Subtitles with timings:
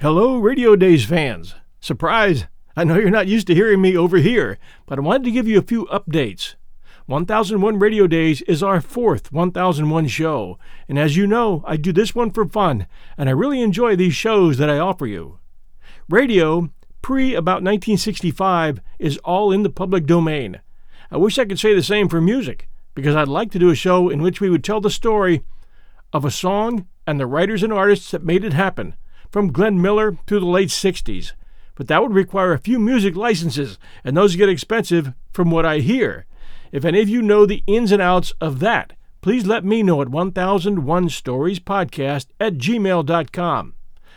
[0.00, 1.56] Hello, Radio Days fans.
[1.80, 2.46] Surprise!
[2.76, 5.48] I know you're not used to hearing me over here, but I wanted to give
[5.48, 6.54] you a few updates.
[7.06, 10.56] 1001 Radio Days is our fourth 1001 show,
[10.88, 14.14] and as you know, I do this one for fun, and I really enjoy these
[14.14, 15.40] shows that I offer you.
[16.08, 16.70] Radio,
[17.02, 20.60] pre about 1965, is all in the public domain.
[21.10, 23.74] I wish I could say the same for music, because I'd like to do a
[23.74, 25.42] show in which we would tell the story
[26.12, 28.94] of a song and the writers and artists that made it happen,
[29.30, 31.32] from Glenn Miller to the late 60s.
[31.74, 35.78] But that would require a few music licenses, and those get expensive from what I
[35.78, 36.26] hear.
[36.72, 40.02] If any of you know the ins and outs of that, please let me know
[40.02, 43.74] at 1001storiespodcast at gmail.com.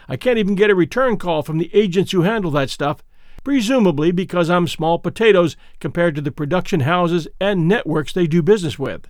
[0.08, 3.04] I can't even get a return call from the agents who handle that stuff,
[3.44, 8.78] presumably because I'm small potatoes compared to the production houses and networks they do business
[8.78, 9.08] with.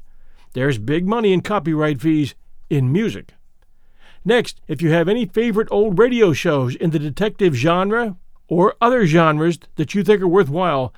[0.53, 2.35] There's big money in copyright fees
[2.69, 3.33] in music.
[4.23, 8.17] Next, if you have any favorite old radio shows in the detective genre
[8.47, 10.93] or other genres that you think are worthwhile,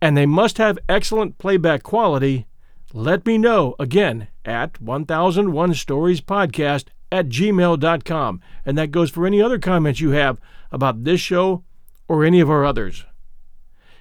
[0.00, 2.46] and they must have excellent playback quality,
[2.92, 8.40] let me know again at 1001 Stories Podcast at gmail.com.
[8.64, 11.64] And that goes for any other comments you have about this show
[12.08, 13.04] or any of our others.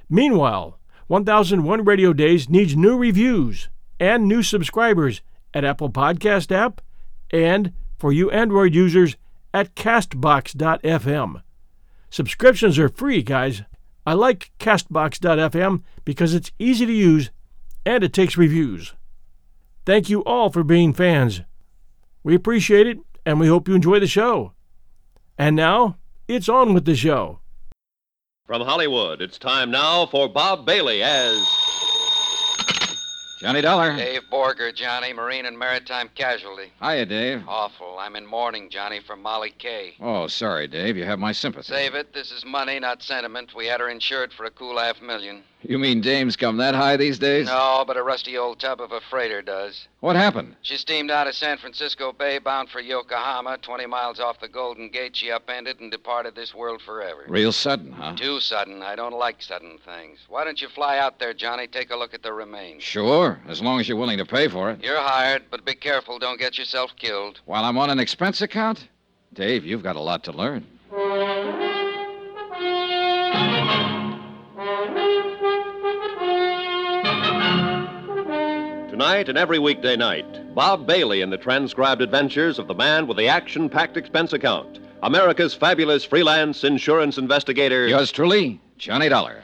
[0.09, 5.21] Meanwhile, 1001 Radio Days needs new reviews and new subscribers
[5.53, 6.81] at Apple Podcast app
[7.31, 9.15] and for you Android users
[9.53, 11.41] at castbox.fm.
[12.09, 13.63] Subscriptions are free, guys.
[14.05, 17.29] I like Castbox.fm because it's easy to use
[17.85, 18.93] and it takes reviews.
[19.85, 21.41] Thank you all for being fans.
[22.23, 24.53] We appreciate it and we hope you enjoy the show.
[25.37, 27.39] And now, it's on with the show.
[28.45, 31.37] From Hollywood, it's time now for Bob Bailey as.
[33.39, 33.95] Johnny Dollar.
[33.95, 36.71] Dave Borger, Johnny, Marine and Maritime Casualty.
[36.81, 37.43] Hiya, Dave.
[37.47, 37.97] Awful.
[37.99, 39.93] I'm in mourning, Johnny, for Molly Kay.
[39.99, 40.97] Oh, sorry, Dave.
[40.97, 41.71] You have my sympathy.
[41.71, 42.13] Save it.
[42.13, 43.53] This is money, not sentiment.
[43.55, 45.43] We had her insured for a cool half million.
[45.63, 47.47] You mean dames come that high these days?
[47.47, 49.87] No, but a rusty old tub of a freighter does.
[50.01, 50.55] What happened?
[50.61, 53.57] She steamed out of San Francisco Bay bound for Yokohama.
[53.57, 57.25] 20 miles off the Golden Gate, she upended and departed this world forever.
[57.27, 58.15] Real sudden, huh?
[58.15, 58.83] Too sudden.
[58.83, 60.19] I don't like sudden things.
[60.29, 61.65] Why don't you fly out there, Johnny?
[61.65, 62.83] Take a look at the remains.
[62.83, 64.83] Sure, as long as you're willing to pay for it.
[64.83, 66.19] You're hired, but be careful.
[66.19, 67.41] Don't get yourself killed.
[67.45, 68.87] While I'm on an expense account?
[69.33, 70.65] Dave, you've got a lot to learn.
[78.97, 83.15] Tonight and every weekday night, Bob Bailey in the transcribed adventures of the man with
[83.15, 87.87] the action packed expense account, America's fabulous freelance insurance investigator.
[87.87, 89.43] Yours truly, Johnny Dollar.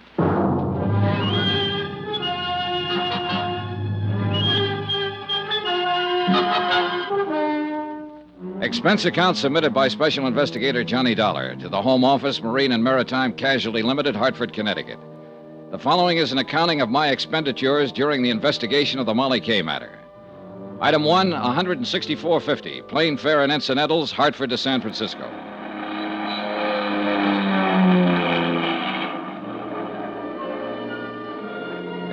[8.64, 13.34] Expense account submitted by Special Investigator Johnny Dollar to the Home Office, Marine and Maritime
[13.34, 14.98] Casualty Limited, Hartford, Connecticut.
[15.74, 19.64] The following is an accounting of my expenditures during the investigation of the Molly K
[19.64, 19.98] matter.
[20.80, 25.28] Item 1, 164.50, plane fare and incidentals, Hartford to San Francisco.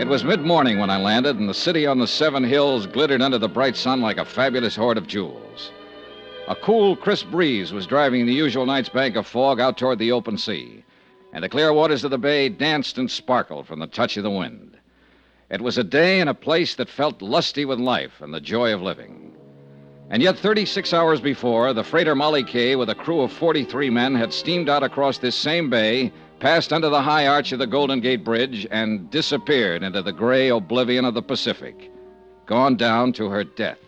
[0.00, 3.20] It was mid morning when I landed, and the city on the Seven Hills glittered
[3.20, 5.70] under the bright sun like a fabulous hoard of jewels.
[6.48, 10.12] A cool, crisp breeze was driving the usual night's bank of fog out toward the
[10.12, 10.82] open sea,
[11.32, 14.30] and the clear waters of the bay danced and sparkled from the touch of the
[14.30, 14.76] wind.
[15.50, 18.72] It was a day and a place that felt lusty with life and the joy
[18.72, 19.32] of living.
[20.10, 24.14] And yet, 36 hours before, the freighter Molly K, with a crew of 43 men,
[24.14, 28.00] had steamed out across this same bay, passed under the high arch of the Golden
[28.00, 31.92] Gate Bridge, and disappeared into the gray oblivion of the Pacific,
[32.46, 33.78] gone down to her death.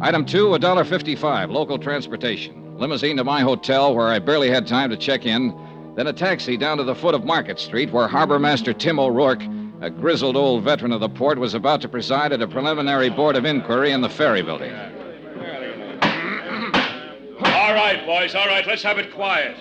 [0.00, 2.61] Item two, $1.55, local transportation.
[2.82, 5.56] Limousine to my hotel, where I barely had time to check in.
[5.94, 9.44] Then a taxi down to the foot of Market Street, where Harbor Master Tim O'Rourke,
[9.80, 13.36] a grizzled old veteran of the port, was about to preside at a preliminary board
[13.36, 14.72] of inquiry in the ferry building.
[17.44, 18.66] All right, boys, all right.
[18.66, 19.56] Let's have it quiet.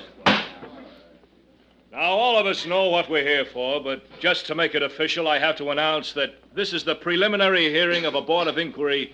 [1.92, 5.28] Now, all of us know what we're here for, but just to make it official,
[5.28, 9.14] I have to announce that this is the preliminary hearing of a board of inquiry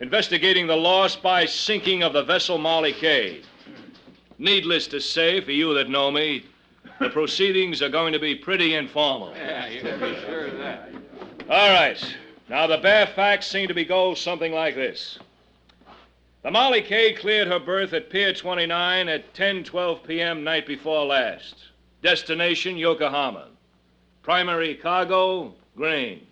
[0.00, 3.42] investigating the loss by sinking of the vessel Molly K.
[4.38, 6.46] Needless to say, for you that know me,
[6.98, 9.34] the proceedings are going to be pretty informal.
[9.36, 10.90] Yeah, you can be sure of that.
[11.48, 12.16] All right.
[12.48, 15.18] Now, the bare facts seem to be go something like this.
[16.42, 20.42] The Molly K cleared her berth at Pier 29 at 10:12 p.m.
[20.42, 21.56] night before last.
[22.02, 23.48] Destination Yokohama.
[24.22, 26.26] Primary cargo grain.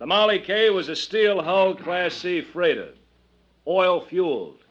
[0.00, 2.94] The Molly K was a steel hulled Class C freighter,
[3.66, 4.64] oil fueled.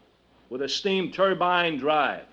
[0.50, 2.26] with a steam turbine drive.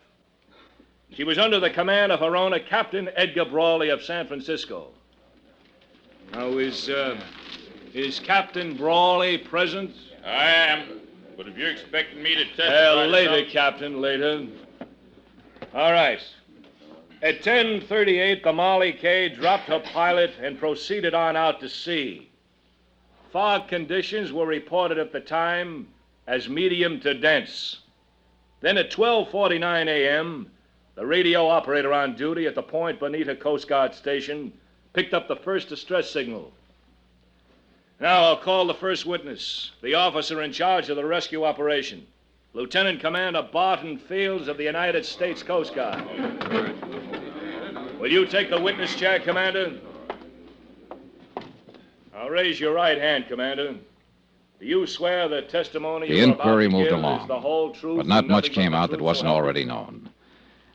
[1.12, 4.92] She was under the command of her owner, Captain Edgar Brawley of San Francisco.
[6.32, 7.20] Now, is, uh,
[7.92, 9.94] is Captain Brawley present?
[10.24, 11.00] I am.
[11.36, 12.72] But if you're expecting me to testify.
[12.72, 14.46] Uh, to later, Captain, later.
[15.74, 16.26] All right.
[17.20, 22.30] At 10:38, the Molly K dropped her pilot and proceeded on out to sea.
[23.30, 25.88] Fog conditions were reported at the time
[26.26, 27.80] as medium to dense.
[28.60, 30.50] Then at 12:49 a.m.,
[30.94, 34.52] the radio operator on duty at the Point Bonita Coast Guard station
[34.92, 36.52] picked up the first distress signal.
[38.00, 42.06] Now I'll call the first witness, the officer in charge of the rescue operation,
[42.54, 46.02] Lieutenant Commander Barton Fields of the United States Coast Guard.
[48.00, 49.78] Will you take the witness chair, Commander?
[52.16, 53.74] I'll raise your right hand, Commander.
[54.58, 58.52] Do you swear the testimony The inquiry moved along, the whole truth But not much
[58.52, 60.08] came out that wasn't already known.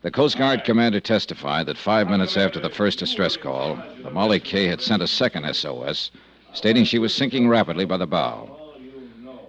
[0.03, 4.39] The Coast Guard commander testified that five minutes after the first distress call, the Molly
[4.39, 6.11] K had sent a second SOS,
[6.53, 8.59] stating she was sinking rapidly by the bow.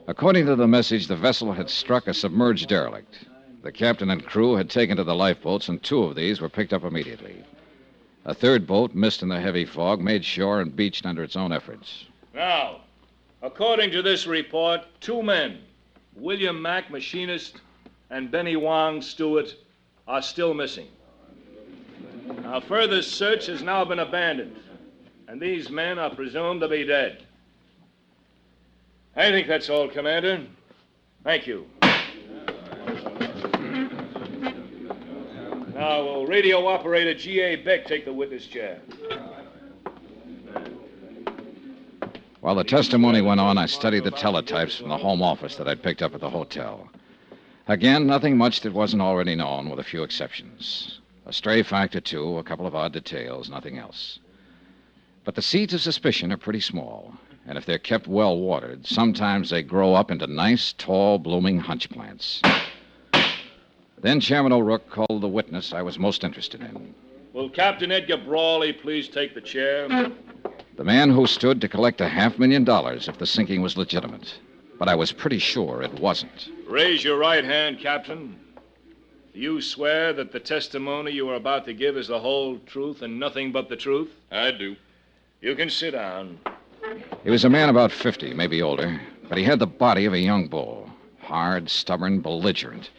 [0.06, 3.26] According to the message, the vessel had struck a submerged derelict.
[3.62, 6.72] The captain and crew had taken to the lifeboats, and two of these were picked
[6.72, 7.44] up immediately.
[8.24, 11.52] A third boat, missed in the heavy fog, made shore and beached under its own
[11.52, 12.04] efforts.
[12.32, 12.82] Now,
[13.42, 15.58] according to this report, two men,
[16.14, 17.60] William Mack, machinist,
[18.10, 19.52] and Benny Wong, steward,
[20.06, 20.86] are still missing.
[22.42, 24.56] Now, further search has now been abandoned,
[25.26, 27.24] and these men are presumed to be dead.
[29.16, 30.46] I think that's all, Commander.
[31.24, 31.66] Thank you.
[35.82, 37.56] Now, will radio operator G.A.
[37.56, 38.80] Beck take the witness chair?
[42.40, 45.82] While the testimony went on, I studied the teletypes from the home office that I'd
[45.82, 46.88] picked up at the hotel.
[47.66, 51.00] Again, nothing much that wasn't already known, with a few exceptions.
[51.26, 54.20] A stray fact or two, a couple of odd details, nothing else.
[55.24, 57.12] But the seeds of suspicion are pretty small,
[57.44, 61.90] and if they're kept well watered, sometimes they grow up into nice, tall, blooming hunch
[61.90, 62.40] plants.
[64.02, 66.92] Then Chairman O'Rourke called the witness I was most interested in.
[67.32, 69.88] Will Captain Edgar Brawley please take the chair?
[70.76, 74.38] The man who stood to collect a half million dollars if the sinking was legitimate.
[74.76, 76.48] But I was pretty sure it wasn't.
[76.66, 78.36] Raise your right hand, Captain.
[79.32, 83.02] Do you swear that the testimony you are about to give is the whole truth
[83.02, 84.10] and nothing but the truth?
[84.32, 84.74] I do.
[85.40, 86.40] You can sit down.
[87.22, 90.18] He was a man about 50, maybe older, but he had the body of a
[90.18, 90.90] young bull.
[91.20, 92.90] Hard, stubborn, belligerent.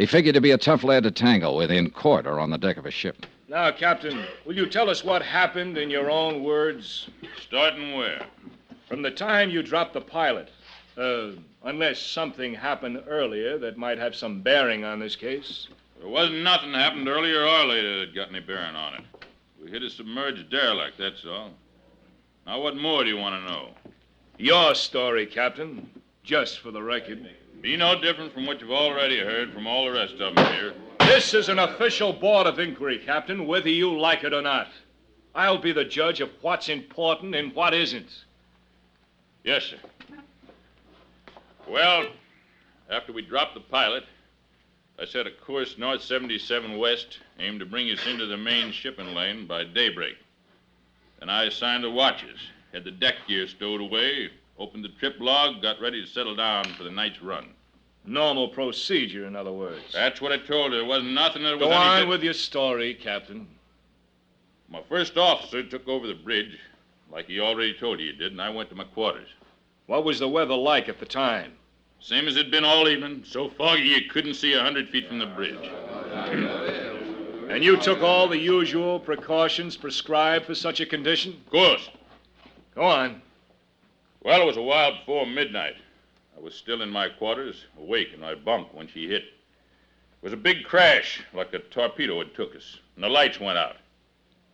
[0.00, 2.56] He figured to be a tough lad to tangle with in court or on the
[2.56, 3.26] deck of a ship.
[3.48, 7.10] Now, Captain, will you tell us what happened in your own words?
[7.38, 8.24] Starting where?
[8.88, 10.48] From the time you dropped the pilot.
[10.96, 11.32] Uh,
[11.64, 15.68] unless something happened earlier that might have some bearing on this case.
[15.98, 19.02] There wasn't nothing happened earlier or later that got any bearing on it.
[19.62, 21.50] We hit a submerged derelict, that's all.
[22.46, 23.68] Now, what more do you want to know?
[24.38, 25.90] Your story, Captain.
[26.24, 27.28] Just for the record.
[27.60, 30.72] Be no different from what you've already heard from all the rest of them here.
[31.00, 34.68] This is an official board of inquiry, Captain, whether you like it or not.
[35.34, 38.08] I'll be the judge of what's important and what isn't.
[39.44, 39.76] Yes, sir.
[41.68, 42.08] Well,
[42.90, 44.04] after we dropped the pilot,
[44.98, 49.14] I set a course north 77 west, aimed to bring us into the main shipping
[49.14, 50.16] lane by daybreak.
[51.18, 52.38] Then I assigned the watches,
[52.72, 56.64] had the deck gear stowed away, opened the trip log, got ready to settle down
[56.74, 57.48] for the night's run.
[58.04, 59.92] Normal procedure, in other words.
[59.92, 60.78] That's what I told her.
[60.78, 63.46] There wasn't nothing that was Go on with your story, Captain.
[64.68, 66.58] My first officer took over the bridge,
[67.12, 69.28] like he already told you he did, and I went to my quarters.
[69.86, 71.52] What was the weather like at the time?
[72.00, 75.18] Same as it'd been all evening, so foggy you couldn't see a hundred feet from
[75.18, 75.70] the bridge.
[77.50, 81.32] And you took all the usual precautions prescribed for such a condition?
[81.32, 81.90] Of course.
[82.76, 83.20] Go on.
[84.22, 85.74] Well, it was a while before midnight.
[86.40, 89.24] I was still in my quarters, awake in my bunk when she hit.
[89.24, 93.58] It was a big crash, like a torpedo had took us, and the lights went
[93.58, 93.76] out.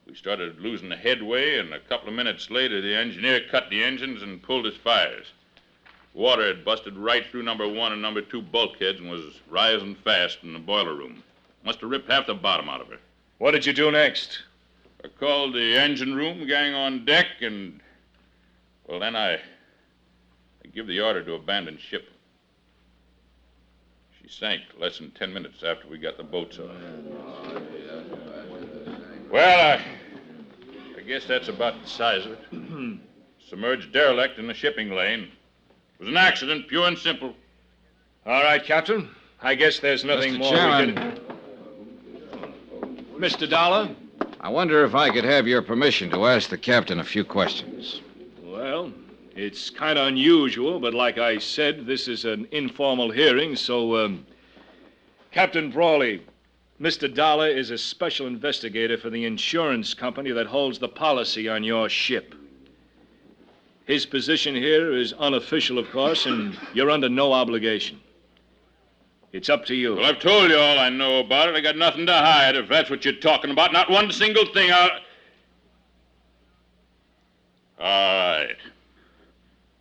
[0.05, 3.85] We started losing the headway, and a couple of minutes later, the engineer cut the
[3.85, 5.27] engines and pulled his fires.
[6.13, 10.39] Water had busted right through number one and number two bulkheads and was rising fast
[10.43, 11.23] in the boiler room.
[11.65, 12.99] Must have ripped half the bottom out of her.
[13.39, 14.43] What did you do next?
[15.05, 17.81] I called the engine room gang on deck, and
[18.89, 19.41] well, then I, I
[20.77, 22.11] give the order to abandon ship.
[24.21, 26.71] She sank less than ten minutes after we got the boats off.
[29.31, 29.83] Well, I,
[30.99, 32.41] I guess that's about the size of it.
[33.49, 35.31] Submerged derelict in the shipping lane.
[35.99, 37.35] It was an accident, pure and simple.
[38.27, 39.09] All right, Captain.
[39.41, 40.39] I guess there's nothing Mr.
[40.39, 40.89] more Chairman.
[40.89, 40.95] we
[42.97, 43.05] can...
[43.19, 43.49] Mr.
[43.49, 43.89] Dollar?
[44.41, 48.03] I wonder if I could have your permission to ask the captain a few questions.
[48.43, 48.93] Well,
[49.37, 54.27] it's kind of unusual, but like I said, this is an informal hearing, so, um,
[55.31, 56.23] Captain Brawley,
[56.81, 57.13] Mr.
[57.13, 61.91] Dollar is a special investigator for the insurance company that holds the policy on your
[61.91, 62.35] ship.
[63.85, 68.01] His position here is unofficial, of course, and you're under no obligation.
[69.33, 69.97] It's up to you.
[69.97, 71.55] Well, I've told you all I know about it.
[71.55, 73.73] I got nothing to hide, if that's what you're talking about.
[73.73, 74.93] Not one single thing out.
[77.79, 78.57] All right.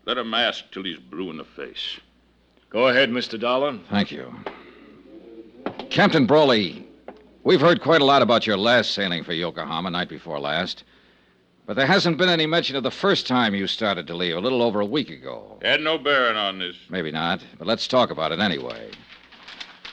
[0.06, 2.00] Let him ask till he's blue in the face.
[2.70, 3.40] Go ahead, Mr.
[3.40, 3.80] Dollar.
[3.90, 4.34] Thank you.
[5.90, 6.88] Captain Brawley,
[7.44, 10.84] we've heard quite a lot about your last sailing for Yokohama night before last.
[11.66, 14.40] But there hasn't been any mention of the first time you started to leave, a
[14.40, 15.58] little over a week ago.
[15.64, 16.76] Had no bearing on this.
[16.90, 18.92] Maybe not, but let's talk about it anyway.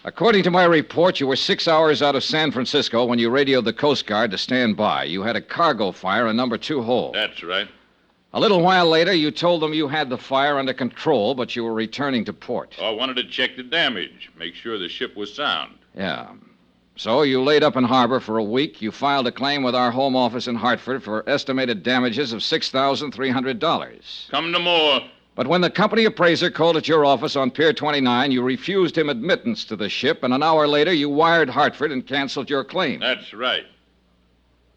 [0.05, 3.65] According to my report, you were six hours out of San Francisco when you radioed
[3.65, 5.05] the Coast Guard to stand by.
[5.05, 7.15] You had a cargo fire in number two hold.
[7.15, 7.69] That's right.
[8.35, 11.65] A little while later, you told them you had the fire under control, but you
[11.65, 12.75] were returning to port.
[12.81, 15.75] Oh, I wanted to check the damage, make sure the ship was sound.
[15.95, 16.29] Yeah.
[16.97, 18.81] So you laid up in harbor for a week.
[18.81, 24.31] You filed a claim with our home office in Hartford for estimated damages of $6,300.
[24.31, 25.01] Come to more.
[25.35, 29.09] But when the company appraiser called at your office on Pier 29, you refused him
[29.09, 33.01] admittance to the ship, and an hour later you wired Hartford and canceled your claim.
[33.01, 33.65] That's right.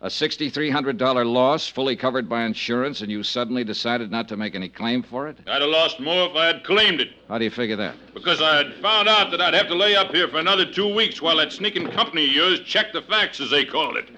[0.05, 4.69] A $6,300 loss, fully covered by insurance, and you suddenly decided not to make any
[4.69, 5.35] claim for it?
[5.47, 7.09] I'd have lost more if I had claimed it.
[7.27, 7.95] How do you figure that?
[8.13, 10.93] Because I had found out that I'd have to lay up here for another two
[10.93, 14.09] weeks while that sneaking company of yours checked the facts, as they called it.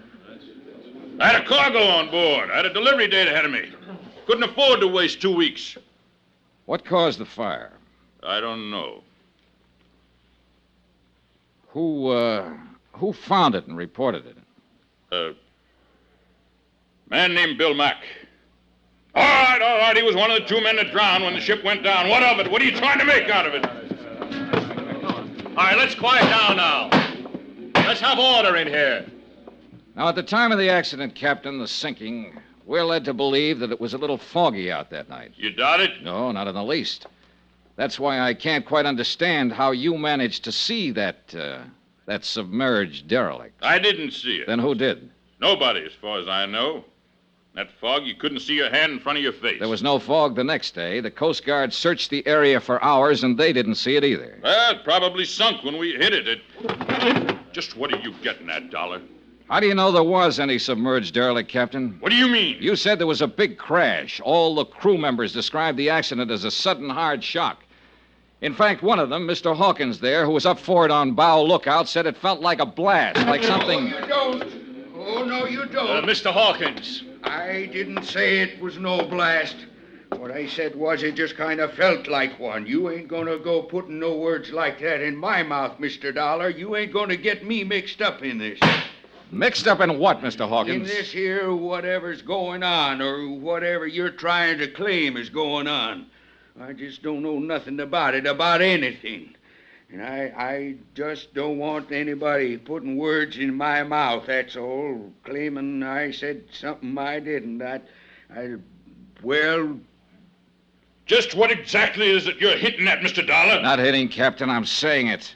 [1.22, 2.51] I had a cargo on board.
[2.51, 3.72] I had a delivery date ahead of me.
[4.25, 5.77] Couldn't afford to waste two weeks.
[6.65, 7.72] What caused the fire?
[8.24, 9.03] I don't know.
[11.70, 12.51] Who, uh,
[12.91, 14.38] who found it and reported it?
[15.13, 15.34] A
[17.10, 18.04] man named Bill Mack.
[19.16, 19.98] All right, all right.
[19.98, 22.10] He was one of the two men that drowned when the ship went down.
[22.10, 22.52] What of it?
[22.52, 23.66] What are you trying to make out of it?
[25.58, 26.90] All right, let's quiet down now.
[27.88, 29.06] Let's have order in here.
[29.96, 33.72] Now, at the time of the accident, Captain, the sinking, we're led to believe that
[33.72, 35.32] it was a little foggy out that night.
[35.36, 36.04] You doubt it?
[36.04, 37.08] No, not in the least.
[37.76, 41.60] That's why I can't quite understand how you managed to see that, uh,
[42.06, 43.56] that submerged derelict.
[43.64, 44.48] I didn't see it.
[44.48, 45.10] Then who did?
[45.40, 46.84] Nobody, as far as I know.
[47.58, 49.58] That fog, you couldn't see your hand in front of your face.
[49.58, 51.00] There was no fog the next day.
[51.00, 54.38] The Coast Guard searched the area for hours, and they didn't see it either.
[54.44, 56.28] Well, it probably sunk when we hit it.
[56.28, 57.38] It.
[57.54, 59.02] Just what are you getting at, Dollar?
[59.50, 61.98] How do you know there was any submerged derelict, Captain?
[62.00, 62.58] What do you mean?
[62.60, 64.22] You said there was a big crash.
[64.24, 67.64] All the crew members described the accident as a sudden hard shock.
[68.42, 69.56] In fact, one of them, Mr.
[69.56, 73.26] Hawkins there, who was up forward on bow lookout, said it felt like a blast,
[73.26, 73.90] like something.
[73.90, 74.44] No, you don't.
[74.96, 76.06] Oh, no, you Uh, don't.
[76.06, 76.32] Mr.
[76.32, 77.02] Hawkins.
[77.24, 79.56] I didn't say it was no blast.
[80.10, 82.66] What I said was it just kind of felt like one.
[82.66, 86.14] You ain't gonna go putting no words like that in my mouth, Mr.
[86.14, 86.50] Dollar.
[86.50, 88.60] You ain't gonna get me mixed up in this.
[89.32, 90.48] Mixed up in what, Mr.
[90.48, 90.76] Hawkins?
[90.76, 96.06] In this here, whatever's going on, or whatever you're trying to claim is going on.
[96.60, 99.36] I just don't know nothing about it, about anything.
[99.89, 105.13] And I, I just don't want anybody putting words in my mouth, that's all.
[105.24, 107.62] Claiming I said something I didn't.
[107.62, 107.79] I,
[108.36, 108.56] I,
[109.24, 109.79] well,
[111.06, 113.25] Just what exactly is it you're hitting at, Mr.
[113.25, 113.62] Dollar?
[113.62, 114.50] Not hitting, Captain.
[114.50, 115.34] I'm saying it.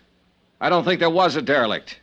[0.60, 2.02] I don't think there was a derelict.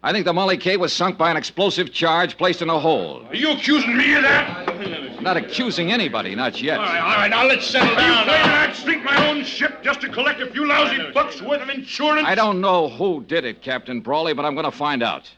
[0.00, 3.26] I think the Molly K was sunk by an explosive charge placed in a hole.
[3.26, 5.07] Are you accusing me of that?
[5.18, 6.78] I'm not accusing anybody, not yet.
[6.78, 7.98] All right, all right, now let's settle down.
[7.98, 11.42] Are you claiming I'd sink my own ship just to collect a few lousy bucks
[11.42, 12.24] worth of insurance?
[12.24, 15.28] I don't know who did it, Captain Brawley, but I'm going to find out.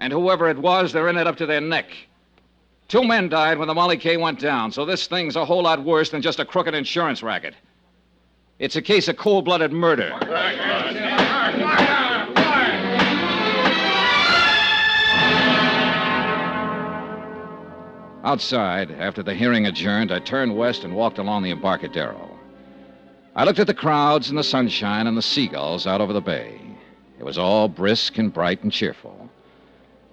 [0.00, 1.86] And whoever it was, they're in it up to their neck.
[2.88, 5.84] Two men died when the Molly K went down, so this thing's a whole lot
[5.84, 7.54] worse than just a crooked insurance racket.
[8.58, 10.18] It's a case of cold blooded murder.
[18.24, 22.30] Outside, after the hearing adjourned, I turned west and walked along the Embarcadero.
[23.34, 26.60] I looked at the crowds and the sunshine and the seagulls out over the bay.
[27.18, 29.28] It was all brisk and bright and cheerful.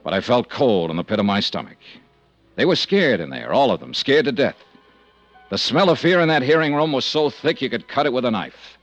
[0.04, 1.78] But I felt cold in the pit of my stomach.
[2.56, 4.58] They were scared in there, all of them, scared to death.
[5.50, 8.14] The smell of fear in that hearing room was so thick you could cut it
[8.14, 8.78] with a knife.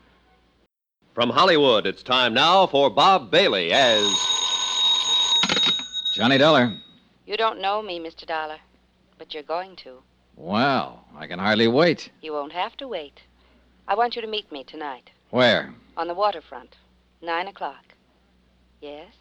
[1.14, 4.06] From Hollywood, it's time now for Bob Bailey as.
[6.12, 6.76] Johnny Dollar.
[7.26, 8.26] You don't know me, Mr.
[8.26, 8.58] Dollar,
[9.18, 10.02] but you're going to.
[10.36, 12.10] Well, I can hardly wait.
[12.20, 13.22] You won't have to wait.
[13.88, 15.72] I want you to meet me tonight Where?
[15.96, 16.76] on the waterfront.
[17.22, 17.94] Nine o'clock.
[18.80, 19.14] Yes?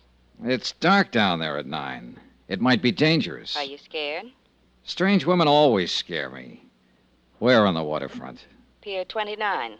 [0.44, 2.20] It's dark down there at nine.
[2.48, 3.56] It might be dangerous.
[3.56, 4.26] Are you scared?
[4.84, 6.64] Strange women always scare me.
[7.40, 8.46] Where on the waterfront?
[8.82, 9.80] Pier 29.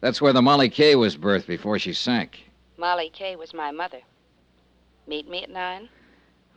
[0.00, 2.50] That's where the Molly Kay was berthed before she sank.
[2.76, 4.00] Molly Kay was my mother.
[5.06, 5.88] Meet me at nine?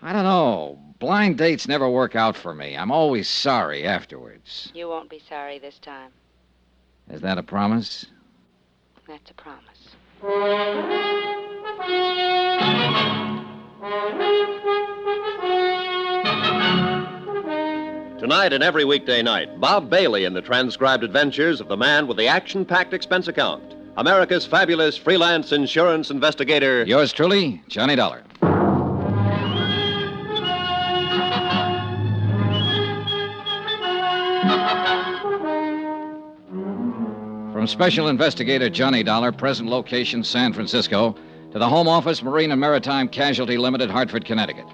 [0.04, 0.80] I don't know.
[1.00, 2.76] Blind dates never work out for me.
[2.76, 4.70] I'm always sorry afterwards.
[4.76, 6.12] You won't be sorry this time.
[7.10, 8.06] Is that a promise?
[9.08, 9.64] That's a promise.
[18.20, 22.18] Tonight and every weekday night, Bob Bailey in the transcribed adventures of the man with
[22.18, 23.76] the action packed expense account.
[23.96, 26.84] America's fabulous freelance insurance investigator.
[26.84, 28.24] Yours truly, Johnny Dollar.
[37.63, 41.15] From Special Investigator Johnny Dollar, present location San Francisco,
[41.53, 44.65] to the Home Office, Marine and Maritime Casualty Limited, Hartford, Connecticut.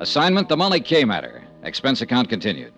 [0.00, 1.42] Assignment The Molly K Matter.
[1.62, 2.74] Expense account continued.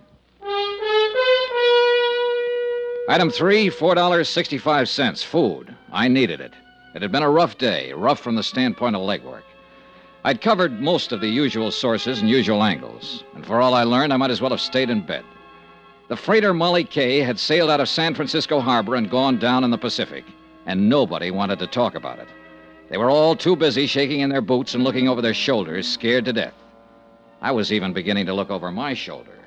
[3.09, 5.25] Item three, $4.65.
[5.25, 5.75] Food.
[5.91, 6.53] I needed it.
[6.95, 9.43] It had been a rough day, rough from the standpoint of legwork.
[10.23, 14.13] I'd covered most of the usual sources and usual angles, and for all I learned,
[14.13, 15.25] I might as well have stayed in bed.
[16.09, 19.71] The freighter Molly K had sailed out of San Francisco Harbor and gone down in
[19.71, 20.25] the Pacific,
[20.65, 22.29] and nobody wanted to talk about it.
[22.89, 26.25] They were all too busy shaking in their boots and looking over their shoulders, scared
[26.25, 26.55] to death.
[27.43, 29.39] I was even beginning to look over my shoulder.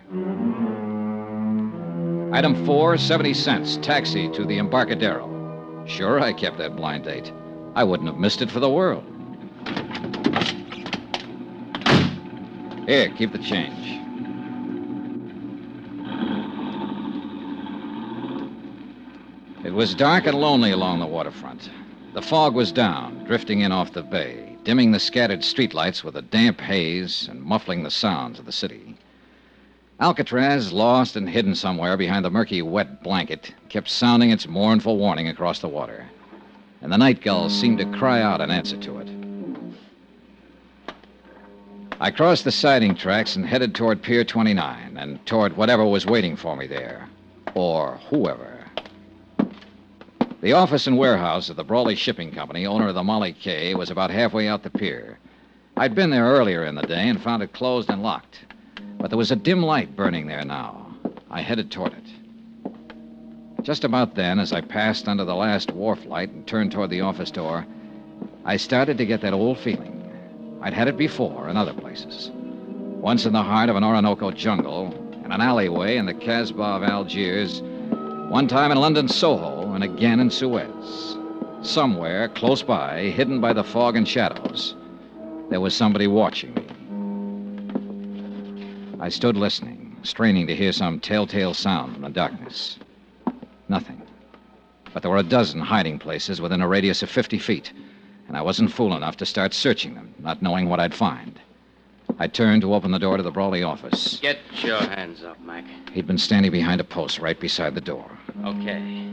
[2.32, 5.84] Item four, 70 cents, taxi to the Embarcadero.
[5.88, 7.32] Sure, I kept that blind date.
[7.74, 9.04] I wouldn't have missed it for the world.
[12.88, 14.01] Here, keep the change.
[19.72, 21.70] It was dark and lonely along the waterfront.
[22.14, 26.22] The fog was down, drifting in off the bay, dimming the scattered streetlights with a
[26.22, 28.98] damp haze and muffling the sounds of the city.
[30.02, 35.30] Alcatraz, lost and hidden somewhere behind the murky, wet blanket, kept sounding its mournful warning
[35.30, 36.06] across the water.
[36.82, 39.08] And the night gulls seemed to cry out in answer to it.
[42.02, 46.36] I crossed the siding tracks and headed toward Pier 29 and toward whatever was waiting
[46.36, 47.08] for me there.
[47.56, 48.51] Or whoever.
[50.42, 53.92] The office and warehouse of the Brawley Shipping Company, owner of the Molly K, was
[53.92, 55.20] about halfway out the pier.
[55.78, 58.40] I'd been there earlier in the day and found it closed and locked.
[58.98, 60.96] But there was a dim light burning there now.
[61.30, 63.64] I headed toward it.
[63.64, 67.02] Just about then, as I passed under the last wharf light and turned toward the
[67.02, 67.64] office door,
[68.44, 70.60] I started to get that old feeling.
[70.64, 72.32] I'd had it before in other places.
[72.34, 74.92] Once in the heart of an Orinoco jungle,
[75.24, 77.62] in an alleyway in the Casbah of Algiers,
[78.32, 81.18] one time in London Soho, and again in Suez.
[81.62, 84.76] Somewhere close by, hidden by the fog and shadows,
[85.50, 86.66] there was somebody watching me.
[89.00, 92.78] I stood listening, straining to hear some telltale sound in the darkness.
[93.68, 94.02] Nothing.
[94.94, 97.72] But there were a dozen hiding places within a radius of 50 feet,
[98.28, 101.40] and I wasn't fool enough to start searching them, not knowing what I'd find.
[102.20, 104.20] I turned to open the door to the Brawley office.
[104.22, 105.66] Get your hands up, Mac.
[105.92, 108.10] He'd been standing behind a post right beside the door.
[108.46, 109.11] Okay.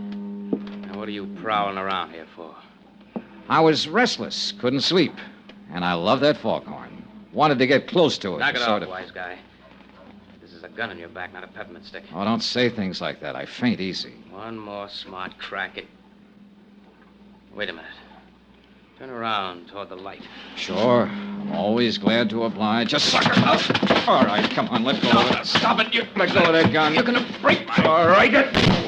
[1.08, 2.54] What are you prowling around here for?
[3.48, 5.14] I was restless, couldn't sleep,
[5.72, 7.02] and I love that foghorn.
[7.32, 8.40] Wanted to get close to it.
[8.40, 9.38] Knock it sort off, of- wise guy.
[10.42, 12.04] This is a gun in your back, not a peppermint stick.
[12.14, 13.36] Oh, don't say things like that.
[13.36, 14.12] I faint easy.
[14.30, 15.84] One more smart crack at.
[17.54, 17.90] Wait a minute.
[18.98, 20.20] Turn around toward the light.
[20.56, 21.04] Sure.
[21.06, 22.90] I'm always glad to oblige.
[22.90, 23.32] Just sucker.
[23.34, 25.46] Oh, all right, come on, let go of it.
[25.46, 25.94] Stop it!
[25.94, 26.92] You, Let go of that gun.
[26.92, 27.82] you're gonna break my.
[27.84, 28.84] All right.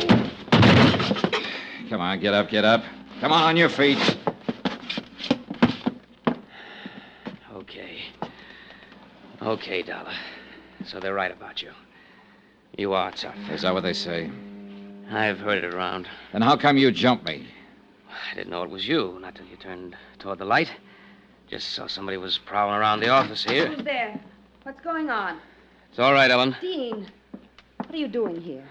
[1.90, 2.84] Come on, get up, get up.
[3.20, 3.98] Come on, on your feet.
[7.52, 8.02] Okay.
[9.42, 10.12] Okay, Dollar.
[10.84, 11.72] So they're right about you.
[12.78, 13.34] You are tough.
[13.50, 14.30] Is that what they say?
[15.10, 16.06] I've heard it around.
[16.30, 17.48] Then how come you jumped me?
[18.08, 20.70] I didn't know it was you, not till you turned toward the light.
[21.48, 23.66] Just saw somebody was prowling around the office here.
[23.66, 24.20] Who's there?
[24.62, 25.40] What's going on?
[25.90, 26.54] It's all right, Ellen.
[26.60, 27.10] Dean,
[27.78, 28.62] what are you doing here?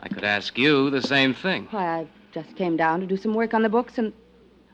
[0.00, 1.68] I could ask you the same thing.
[1.70, 2.06] Why, I
[2.36, 4.12] just came down to do some work on the books and.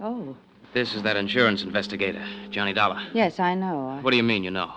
[0.01, 0.35] Oh,
[0.75, 3.01] This is that insurance investigator, Johnny Dollar.
[3.15, 3.89] yes, I know.
[3.89, 4.73] I, What do you mean you know?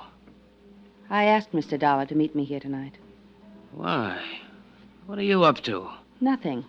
[1.10, 1.80] I asked Mr.
[1.80, 2.94] Dollar to meet me here tonight.
[3.72, 4.22] Why?
[5.08, 5.90] What are you up to?
[6.22, 6.64] Nothing.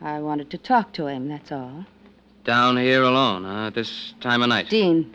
[0.00, 1.84] I wanted to talk to him, that's all.
[2.44, 3.66] Down here alone, huh?
[3.66, 4.70] At this time of night.
[4.70, 5.14] Dean,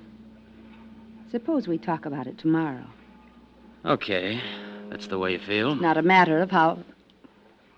[1.32, 2.86] suppose we talk about it tomorrow.
[3.86, 4.40] Okay.
[4.90, 5.72] That's the way you feel.
[5.74, 6.78] It's Not a matter of how.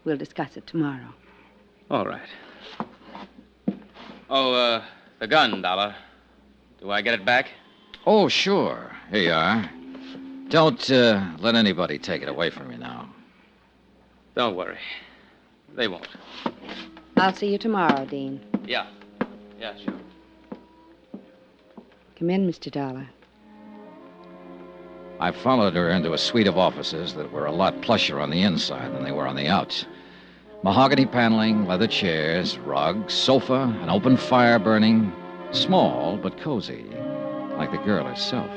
[0.03, 1.13] We'll discuss it tomorrow.
[1.89, 2.27] All right.
[4.29, 4.83] Oh, uh,
[5.19, 5.95] The gun, Dollar.
[6.81, 7.49] Do I get it back?
[8.05, 8.91] Oh, sure.
[9.11, 9.69] Here you are.
[10.49, 13.09] Don't uh, let anybody take it away from you now.
[14.35, 14.79] Don't worry.
[15.75, 16.07] They won't.
[17.17, 18.41] I'll see you tomorrow, Dean.
[18.65, 18.87] Yeah.
[19.59, 19.93] Yeah, sure.
[22.17, 22.71] Come in, Mr.
[22.71, 23.07] Dollar.
[25.19, 28.41] I followed her into a suite of offices that were a lot plusher on the
[28.41, 29.85] inside than they were on the outs.
[30.65, 35.13] Mahogany paneling, leather chairs, rugs, sofa, an open fire burning.
[35.51, 36.83] Small, but cozy,
[37.59, 38.49] like the girl herself.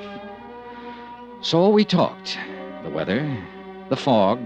[1.42, 2.38] So we talked.
[2.82, 3.36] The weather,
[3.90, 4.40] the fog,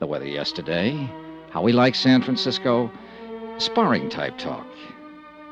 [0.00, 1.08] the weather yesterday,
[1.50, 2.90] how we like San Francisco,
[3.58, 4.66] sparring type talk.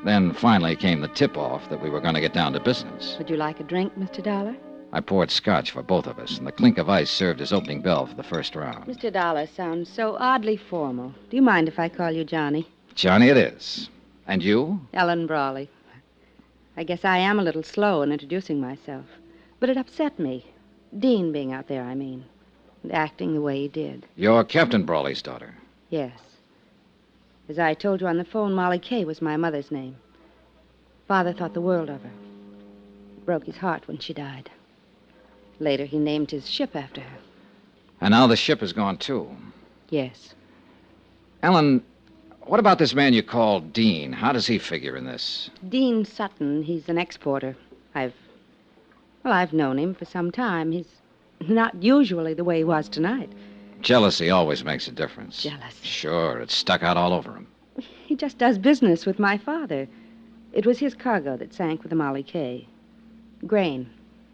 [0.05, 3.15] Then finally came the tip off that we were going to get down to business.
[3.17, 4.21] Would you like a drink, Mr.
[4.25, 4.57] Dollar?
[4.91, 7.83] I poured scotch for both of us, and the clink of ice served as opening
[7.83, 8.87] bell for the first round.
[8.87, 9.13] Mr.
[9.13, 11.15] Dollar sounds so oddly formal.
[11.29, 12.67] Do you mind if I call you Johnny?
[12.95, 13.91] Johnny, it is.
[14.27, 14.81] And you?
[14.95, 15.69] Ellen Brawley.
[16.77, 19.05] I guess I am a little slow in introducing myself.
[19.61, 20.47] But it upset me.
[20.99, 22.25] Dean being out there, I mean.
[22.83, 24.07] And acting the way he did.
[24.17, 25.55] You're Captain Brawley's daughter.
[25.91, 26.19] Yes.
[27.49, 29.97] As I told you on the phone, Molly Kay was my mother's name.
[31.07, 32.11] Father thought the world of her.
[33.17, 34.51] It broke his heart when she died.
[35.61, 37.19] Later, he named his ship after her.
[38.01, 39.29] And now the ship is gone, too.
[39.91, 40.35] Yes.
[41.43, 41.83] Ellen,
[42.43, 44.13] what about this man you call Dean?
[44.13, 45.51] How does he figure in this?
[45.69, 47.57] Dean Sutton, he's an exporter.
[47.95, 48.15] I've.
[49.25, 50.73] Well, I've known him for some time.
[50.73, 51.01] He's
[51.41, 53.31] not usually the way he was tonight.
[53.81, 55.43] Jealousy always makes a difference.
[55.43, 55.77] Jealousy.
[55.83, 57.47] Sure, it's stuck out all over him.
[58.07, 59.87] He just does business with my father.
[60.53, 62.67] It was his cargo that sank with the Molly Kay.
[63.47, 63.91] Grain,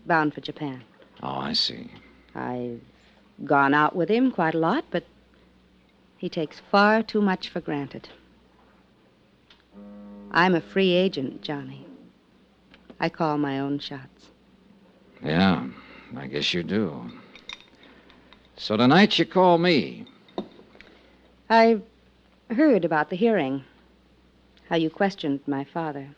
[0.07, 0.83] bound for Japan.
[1.23, 1.91] Oh, I see.
[2.35, 2.81] I've
[3.45, 5.05] gone out with him quite a lot, but
[6.19, 8.09] he takes far too much for granted.
[10.31, 11.87] I'm a free agent, Johnny.
[12.99, 14.31] I call my own shots.
[15.23, 15.67] Yeah,
[16.17, 17.11] I guess you do.
[18.57, 20.07] So tonight you call me.
[21.51, 21.81] I
[22.51, 23.65] heard about the hearing.
[24.69, 26.09] How you questioned my father.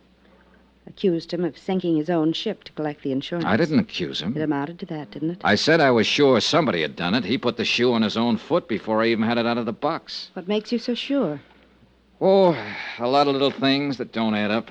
[0.87, 3.45] Accused him of sinking his own ship to collect the insurance.
[3.45, 4.37] I didn't accuse him.
[4.37, 5.41] It amounted to that, didn't it?
[5.43, 7.25] I said I was sure somebody had done it.
[7.25, 9.67] He put the shoe on his own foot before I even had it out of
[9.67, 10.31] the box.
[10.35, 11.41] What makes you so sure?
[12.21, 12.57] Oh,
[12.99, 14.71] a lot of little things that don't add up.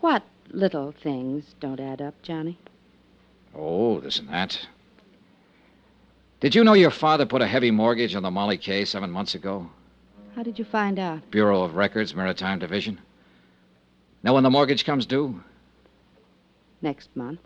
[0.00, 2.58] What little things don't add up, Johnny?
[3.54, 4.66] Oh, this and that.
[6.40, 9.34] Did you know your father put a heavy mortgage on the Molly Kay seven months
[9.34, 9.70] ago?
[10.34, 11.30] How did you find out?
[11.30, 12.98] Bureau of Records, Maritime Division.
[14.26, 15.40] Know when the mortgage comes due?
[16.82, 17.38] Next month.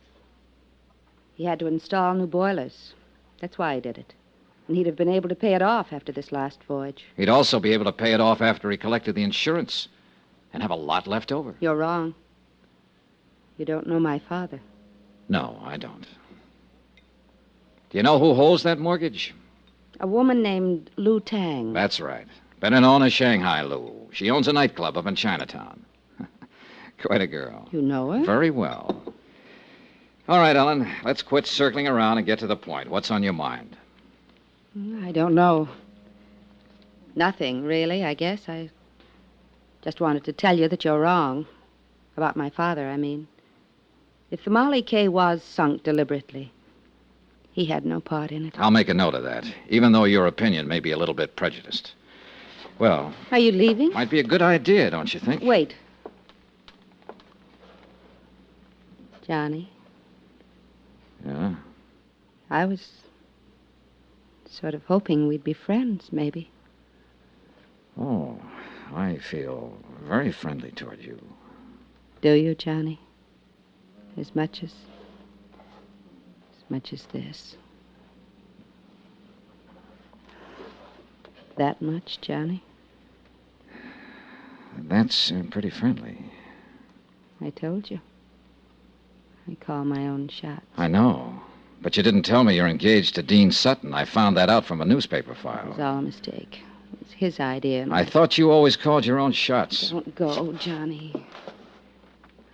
[1.35, 2.95] He had to install new boilers.
[3.39, 4.15] That's why he did it.
[4.67, 7.05] And he'd have been able to pay it off after this last voyage.
[7.19, 9.89] He'd also be able to pay it off after he collected the insurance
[10.55, 11.55] and have a lot left over.
[11.61, 12.15] You're wrong.
[13.59, 14.61] You don't know my father.
[15.29, 16.07] No, I don't.
[17.91, 19.35] Do you know who holds that mortgage?
[20.01, 21.75] A woman named Lu Tang.
[21.75, 22.27] That's right.
[22.59, 24.09] Better known as Shanghai Lou.
[24.13, 25.85] She owns a nightclub up in Chinatown.
[27.03, 27.69] Quite a girl.
[27.73, 28.25] You know her?
[28.25, 29.03] Very well.
[30.29, 32.91] All right, Ellen, let's quit circling around and get to the point.
[32.91, 33.77] What's on your mind?
[34.79, 35.69] Mm, I don't know.
[37.17, 38.49] Nothing, really, I guess.
[38.49, 38.71] I
[39.83, 41.47] just wanted to tell you that you're wrong.
[42.17, 43.27] About my father, I mean.
[44.31, 46.53] If the Molly Kay was sunk deliberately,
[47.53, 48.55] he had no part in it.
[48.59, 51.35] I'll make a note of that, even though your opinion may be a little bit
[51.35, 51.93] prejudiced.
[52.79, 53.91] Well, Are you leaving?
[53.93, 55.43] might be a good idea, don't you think?
[55.43, 55.75] Wait.
[59.31, 59.71] Johnny,
[61.25, 61.55] Yeah.
[62.51, 63.03] I was
[64.45, 66.51] sort of hoping we'd be friends, maybe.
[67.97, 68.41] Oh,
[68.93, 71.17] I feel very friendly toward you.
[72.21, 72.99] Do you, Johnny?
[74.17, 74.75] As much as.
[76.59, 77.57] as much as this.
[81.55, 82.65] That much, Johnny?
[84.77, 86.19] That's uh, pretty friendly.
[87.41, 88.01] I told you.
[89.49, 90.65] I call my own shots.
[90.77, 91.41] I know.
[91.83, 93.95] But you didn't tell me you're engaged to Dean Sutton.
[93.95, 95.67] I found that out from a newspaper file.
[95.67, 96.61] It was all a mistake.
[96.93, 97.87] It was his idea.
[97.91, 99.91] I thought you always called your own shots.
[99.91, 101.15] Don't go, Johnny.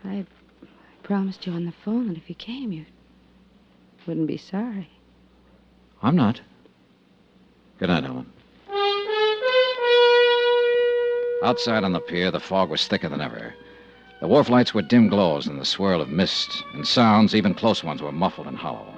[0.04, 0.26] I, I
[1.02, 2.86] promised you on the phone that if you came, you
[4.06, 4.90] wouldn't be sorry.
[6.02, 6.40] I'm not.
[7.78, 8.32] Good night, Ellen.
[11.42, 13.54] Outside on the pier, the fog was thicker than ever.
[14.20, 17.84] The wharf lights were dim glows in the swirl of mist, and sounds, even close
[17.84, 18.94] ones, were muffled and hollow.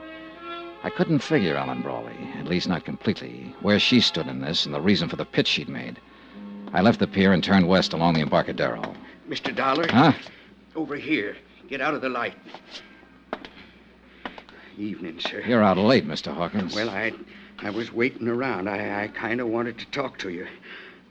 [0.85, 4.75] I couldn't figure Ellen Brawley, at least not completely, where she stood in this and
[4.75, 6.01] the reason for the pitch she'd made.
[6.73, 8.95] I left the pier and turned west along the Embarcadero.
[9.29, 9.55] Mr.
[9.55, 9.89] Dollar.
[9.89, 10.13] Huh?
[10.77, 11.37] Over here.
[11.69, 12.35] Get out of the light.
[14.79, 15.43] Evening, sir.
[15.45, 16.33] You're out late, Mr.
[16.33, 16.75] Hawkins.
[16.75, 17.13] Well, I
[17.59, 18.69] I was waiting around.
[18.69, 20.47] I, I kind of wanted to talk to you.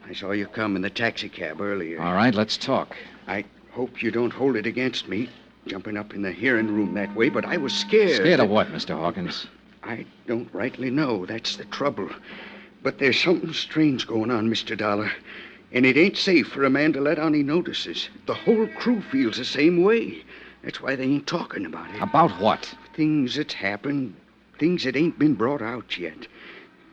[0.08, 2.02] I saw you come in the taxicab earlier.
[2.02, 2.96] All right, let's talk.
[3.28, 3.44] I
[3.78, 5.30] hope you don't hold it against me,
[5.68, 8.16] jumping up in the hearing room that way, but I was scared.
[8.16, 8.98] Scared of what, Mr.
[8.98, 9.46] Hawkins?
[9.84, 11.28] I don't rightly know.
[11.28, 12.10] That's the trouble.
[12.82, 14.76] But there's something strange going on, Mr.
[14.76, 15.12] Dollar.
[15.72, 18.10] And it ain't safe for a man to let on he notices.
[18.26, 20.24] The whole crew feels the same way.
[20.64, 22.02] That's why they ain't talking about it.
[22.02, 22.74] About what?
[22.96, 24.16] Things that's happened,
[24.58, 26.26] things that ain't been brought out yet.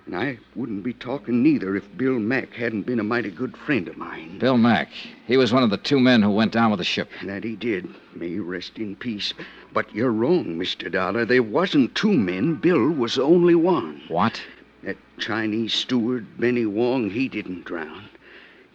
[0.06, 3.88] And I wouldn't be talking neither if Bill Mack hadn't been a mighty good friend
[3.88, 4.38] of mine.
[4.38, 4.90] Bill Mack.
[5.26, 7.08] He was one of the two men who went down with the ship.
[7.24, 7.88] That he did.
[8.14, 9.32] May he rest in peace.
[9.72, 10.92] But you're wrong, Mr.
[10.92, 11.24] Dollar.
[11.24, 12.56] There wasn't two men.
[12.56, 14.02] Bill was the only one.
[14.08, 14.42] What?
[14.82, 18.04] That Chinese steward, Benny Wong, he didn't drown.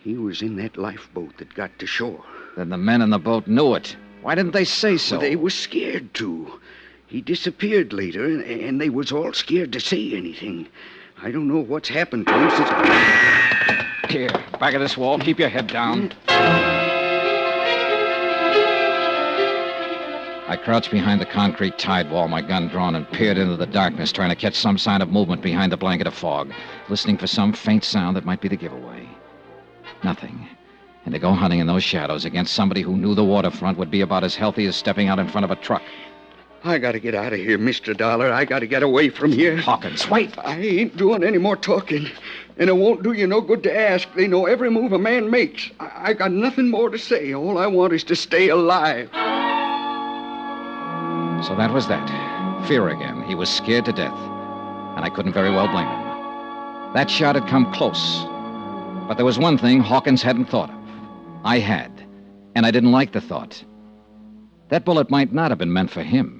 [0.01, 2.23] He was in that lifeboat that got to shore.
[2.57, 3.95] Then the men in the boat knew it.
[4.23, 5.17] Why didn't they say so?
[5.17, 6.59] Well, they were scared to.
[7.05, 10.67] He disappeared later, and, and they was all scared to say anything.
[11.21, 12.69] I don't know what's happened to him since.
[14.09, 15.19] Here, back of this wall.
[15.19, 16.13] Keep your head down.
[20.47, 24.13] I crouched behind the concrete tide wall, my gun drawn, and peered into the darkness,
[24.13, 26.51] trying to catch some sign of movement behind the blanket of fog,
[26.87, 29.07] listening for some faint sound that might be the giveaway.
[30.03, 30.47] Nothing.
[31.05, 34.01] And to go hunting in those shadows against somebody who knew the waterfront would be
[34.01, 35.83] about as healthy as stepping out in front of a truck.
[36.63, 37.95] I gotta get out of here, Mr.
[37.95, 38.31] Dollar.
[38.31, 39.55] I gotta get away from here.
[39.57, 40.37] Hawkins, wait.
[40.37, 42.07] I ain't doing any more talking.
[42.57, 44.07] And it won't do you no good to ask.
[44.15, 45.71] They know every move a man makes.
[45.79, 47.33] I, I got nothing more to say.
[47.33, 49.09] All I want is to stay alive.
[51.45, 52.67] So that was that.
[52.67, 53.23] Fear again.
[53.23, 54.17] He was scared to death.
[54.97, 56.93] And I couldn't very well blame him.
[56.93, 58.23] That shot had come close.
[59.07, 60.75] But there was one thing Hawkins hadn't thought of.
[61.45, 61.91] I had.
[62.55, 63.63] And I didn't like the thought.
[64.67, 66.38] That bullet might not have been meant for him.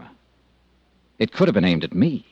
[1.20, 2.26] It could have been aimed at me.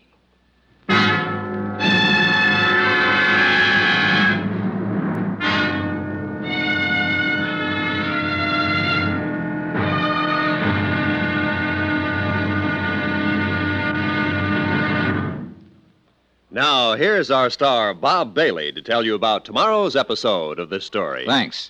[16.49, 21.25] Now, here's our star, Bob Bailey, to tell you about tomorrow's episode of this story.
[21.27, 21.69] Thanks.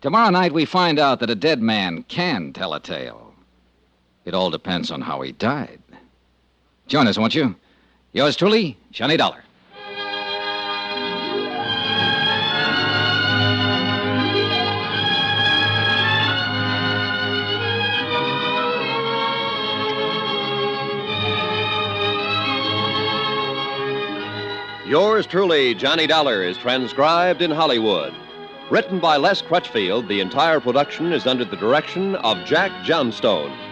[0.00, 3.34] Tomorrow night we find out that a dead man can tell a tale.
[4.24, 5.80] It all depends on how he died.
[6.88, 7.56] Join us, won't you?
[8.12, 9.42] Yours truly, Johnny Dollar.
[24.86, 28.14] Yours truly, Johnny Dollar, is transcribed in Hollywood.
[28.70, 33.65] Written by Les Crutchfield, the entire production is under the direction of Jack Johnstone.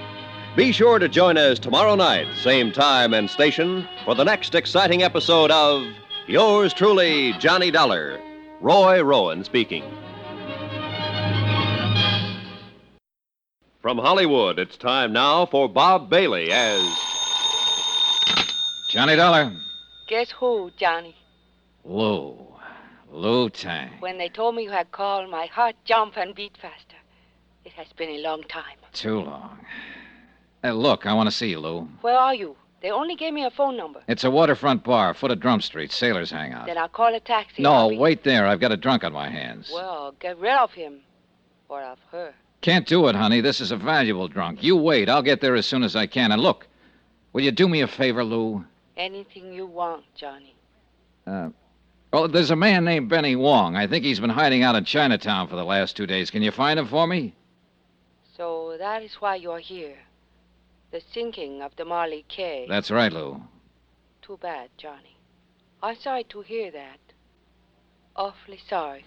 [0.57, 5.03] Be sure to join us tomorrow night, same time and station, for the next exciting
[5.03, 5.85] episode of
[6.29, 8.21] Yours truly, Johnny Dollar.
[8.61, 9.83] Roy Rowan speaking.
[13.83, 16.81] From Hollywood, it's time now for Bob Bailey as.
[18.89, 19.53] Johnny Dollar.
[20.09, 21.17] Guess who, Johnny?
[21.85, 22.39] Lou.
[23.11, 23.91] Lou Tang.
[23.99, 26.97] When they told me you had called, my heart jumped and beat faster.
[27.65, 28.79] It has been a long time.
[28.93, 29.59] Too long.
[30.65, 31.87] Hey, look, I want to see you, Lou.
[32.01, 32.57] Where are you?
[32.81, 34.01] They only gave me a phone number.
[34.09, 36.65] It's a waterfront bar, foot of Drumm Street, Sailors Hangout.
[36.65, 37.61] Then I'll call a taxi.
[37.61, 38.47] No, I'll wait there.
[38.47, 39.71] I've got a drunk on my hands.
[39.71, 41.01] Well, get rid of him.
[41.69, 42.33] Or of her.
[42.63, 43.43] Can't do it, honey.
[43.43, 44.63] This is a valuable drunk.
[44.63, 45.11] You wait.
[45.11, 46.33] I'll get there as soon as I can.
[46.33, 46.67] And look,
[47.35, 48.65] will you do me a favor, Lou?
[48.97, 50.55] Anything you want, Johnny.
[51.27, 51.51] Uh,
[52.11, 53.77] well, there's a man named Benny Wong.
[53.77, 56.31] I think he's been hiding out in Chinatown for the last two days.
[56.31, 57.35] Can you find him for me?
[58.35, 59.99] So that is why you're here.
[60.95, 62.67] The sinking of the Molly K.
[62.69, 63.43] That's right, Lou.
[64.23, 65.17] Too bad, Johnny.
[65.83, 67.01] I'm sorry to hear that.
[68.15, 69.05] Awfully sorry.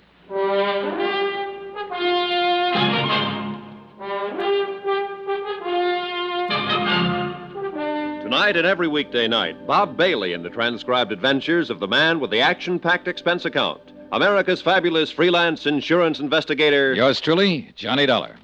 [8.21, 12.31] Tonight and every weekday night, Bob Bailey in the transcribed adventures of the man with
[12.31, 13.93] the action packed expense account.
[14.11, 16.93] America's fabulous freelance insurance investigator.
[16.93, 18.35] Yours truly, Johnny Dollar.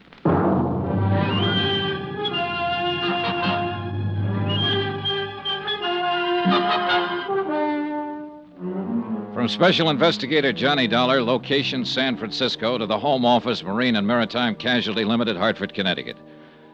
[9.44, 14.56] From Special Investigator Johnny Dollar, location San Francisco, to the Home Office, Marine and Maritime
[14.56, 16.16] Casualty Limited, Hartford, Connecticut.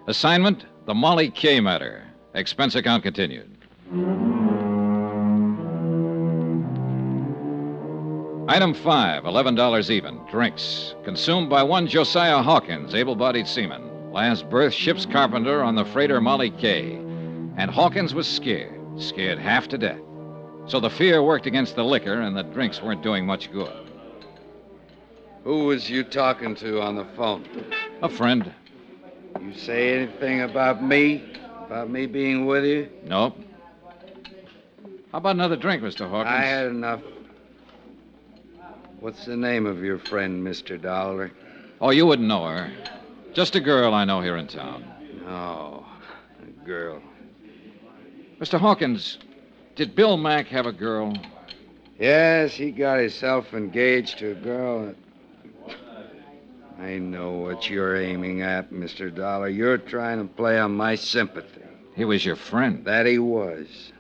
[0.06, 2.06] Assignment The Molly K Matter.
[2.36, 3.50] Expense account continued.
[8.48, 10.20] Item five, $11 even.
[10.30, 10.94] Drinks.
[11.04, 14.12] Consumed by one Josiah Hawkins, able bodied seaman.
[14.12, 16.98] Last berth, ship's carpenter on the freighter Molly K.
[17.58, 20.02] And Hawkins was scared, scared half to death.
[20.70, 23.74] So the fear worked against the liquor, and the drinks weren't doing much good.
[25.44, 27.44] Who was you talking to on the phone?
[28.04, 28.54] A friend?
[29.42, 31.24] You say anything about me?
[31.66, 32.88] About me being with you?
[33.04, 33.36] Nope.
[35.12, 36.08] How about another drink, Mr.
[36.08, 36.36] Hawkins?
[36.36, 37.02] I had enough.
[39.00, 40.80] What's the name of your friend, Mr.
[40.80, 41.32] Dollar?
[41.82, 42.72] Oh, you wouldn't know her.
[43.34, 44.86] Just a girl I know here in town.
[45.26, 45.84] Oh,
[46.44, 47.02] a girl.
[48.40, 48.60] Mr.
[48.60, 49.18] Hawkins,
[49.80, 51.14] did Bill Mack have a girl?
[51.98, 54.94] Yes, he got himself engaged to a girl.
[56.78, 59.14] I know what you're aiming at, Mr.
[59.14, 59.48] Dollar.
[59.48, 61.62] You're trying to play on my sympathy.
[61.96, 62.84] He was your friend.
[62.84, 63.94] That he was.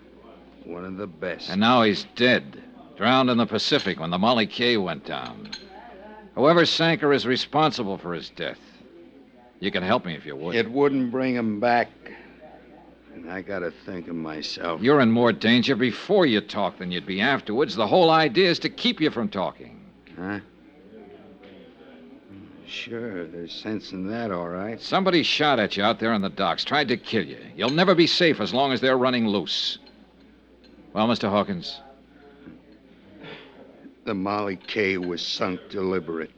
[0.66, 1.50] One of the best.
[1.50, 2.62] And now he's dead.
[2.98, 5.52] Drowned in the Pacific when the Molly K went down.
[6.36, 8.60] Whoever sank her is responsible for his death.
[9.62, 10.56] You can help me if you would.
[10.56, 11.88] It wouldn't bring him back.
[13.14, 14.82] And I gotta think of myself.
[14.82, 17.76] You're in more danger before you talk than you'd be afterwards.
[17.76, 19.80] The whole idea is to keep you from talking.
[20.18, 20.40] Huh?
[22.68, 24.80] Sure, there's sense in that, all right.
[24.80, 27.40] Somebody shot at you out there on the docks, tried to kill you.
[27.56, 29.80] You'll never be safe as long as they're running loose.
[30.94, 31.30] Well, Mr.
[31.30, 31.82] Hawkins,
[34.06, 36.32] The Molly K was sunk deliberate.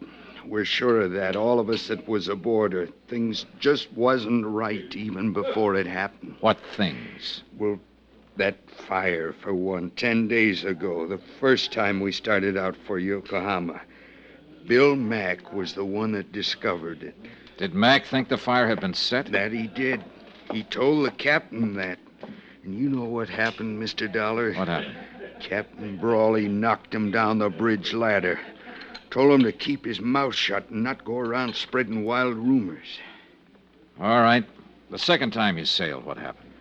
[0.45, 2.87] We're sure of that, all of us that was aboard her.
[3.07, 6.35] Things just wasn't right even before it happened.
[6.39, 7.43] what things?
[7.57, 7.79] Well,
[8.37, 13.81] that fire, for one, ten days ago, the first time we started out for Yokohama.
[14.67, 17.15] Bill Mack was the one that discovered it.
[17.57, 19.31] Did Mack think the fire had been set?
[19.31, 20.03] That he did.
[20.51, 21.99] He told the captain that.
[22.63, 24.11] And you know what happened, Mr.
[24.11, 24.53] Dollar?
[24.53, 24.95] What happened?
[25.39, 28.39] Captain Brawley knocked him down the bridge ladder.
[29.11, 32.99] Told him to keep his mouth shut and not go around spreading wild rumors.
[33.99, 34.45] All right.
[34.89, 36.53] The second time you sailed, what happened?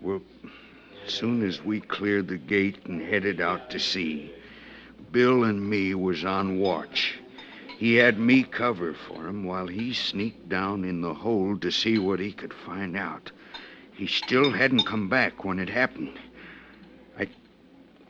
[0.00, 0.22] Well,
[1.06, 4.32] soon as we cleared the gate and headed out to sea,
[5.10, 7.18] Bill and me was on watch.
[7.76, 11.98] He had me cover for him while he sneaked down in the hold to see
[11.98, 13.32] what he could find out.
[13.92, 16.18] He still hadn't come back when it happened.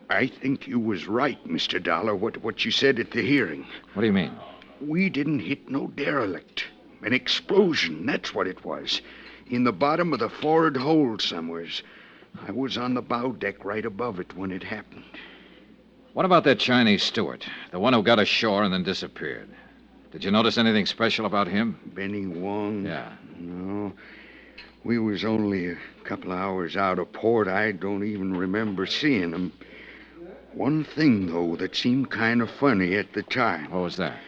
[0.08, 1.82] I think you was right, Mr.
[1.82, 3.66] Dollar, what, what you said at the hearing.
[3.94, 4.32] What do you mean?
[4.80, 6.64] We didn't hit no derelict.
[7.02, 9.00] An explosion, that's what it was.
[9.48, 11.82] In the bottom of the forward hold somewheres.
[12.46, 15.04] I was on the bow deck right above it when it happened.
[16.12, 19.48] What about that Chinese steward, the one who got ashore and then disappeared?
[20.12, 21.78] Did you notice anything special about him?
[21.94, 22.86] Benny Wong?
[22.86, 23.12] Yeah.
[23.38, 23.92] No.
[24.84, 27.48] We was only a couple of hours out of port.
[27.48, 29.52] I don't even remember seeing him.
[30.56, 33.70] One thing, though, that seemed kind of funny at the time.
[33.70, 34.18] What was that?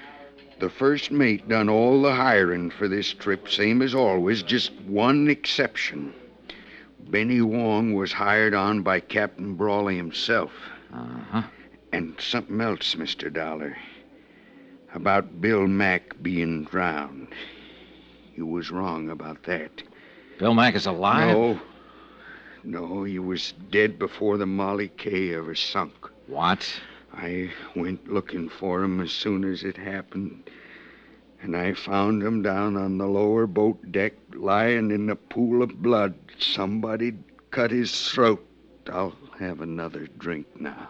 [0.61, 5.29] The first mate done all the hiring for this trip, same as always, just one
[5.29, 6.13] exception.
[7.09, 10.53] Benny Wong was hired on by Captain Brawley himself.
[10.93, 11.43] Uh huh.
[11.95, 13.33] And something else, Mr.
[13.33, 13.79] Dollar.
[14.93, 17.29] About Bill Mack being drowned.
[18.37, 19.83] You was wrong about that.
[20.39, 21.29] Bill Mack is alive?
[21.35, 21.61] No.
[22.65, 26.11] No, he was dead before the Molly K ever sunk.
[26.29, 26.81] What?
[27.15, 30.51] I went looking for him as soon as it happened.
[31.41, 35.83] And I found him down on the lower boat deck, lying in a pool of
[35.83, 36.15] blood.
[36.39, 38.45] Somebody'd cut his throat.
[38.93, 40.89] I'll have another drink now.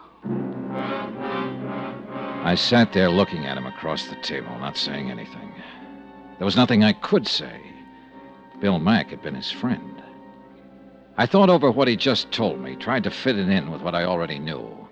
[2.45, 5.53] I sat there looking at him across the table, not saying anything.
[6.39, 7.61] There was nothing I could say.
[8.61, 10.03] Bill Mack had been his friend.
[11.17, 13.95] I thought over what he just told me, tried to fit it in with what
[13.95, 14.88] I already knew.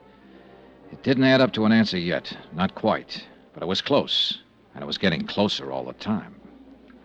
[0.93, 4.39] It didn't add up to an answer yet, not quite, but it was close,
[4.75, 6.35] and it was getting closer all the time.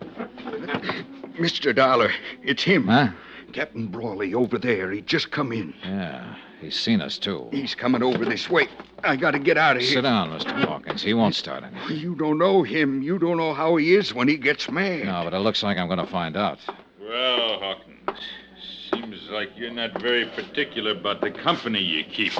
[1.38, 1.74] Mr.
[1.74, 2.86] Dollar, it's him.
[2.86, 3.08] Huh?
[3.52, 4.90] Captain Brawley over there.
[4.90, 5.74] He just come in.
[5.84, 7.48] Yeah, he's seen us too.
[7.52, 8.68] He's coming over this way.
[9.04, 9.92] I gotta get out of here.
[9.92, 10.64] Sit down, Mr.
[10.64, 11.02] Hawkins.
[11.02, 11.98] He won't start anything.
[11.98, 13.02] You don't know him.
[13.02, 15.04] You don't know how he is when he gets mad.
[15.04, 16.58] No, but it looks like I'm going to find out.
[17.00, 18.20] Well, Hawkins,
[18.90, 22.32] seems like you're not very particular about the company you keep.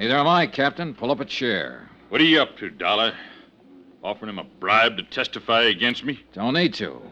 [0.00, 0.94] Neither am I, Captain.
[0.94, 1.86] Pull up a chair.
[2.08, 3.12] What are you up to, Dollar?
[4.02, 6.24] Offering him a bribe to testify against me?
[6.32, 7.02] Don't need to.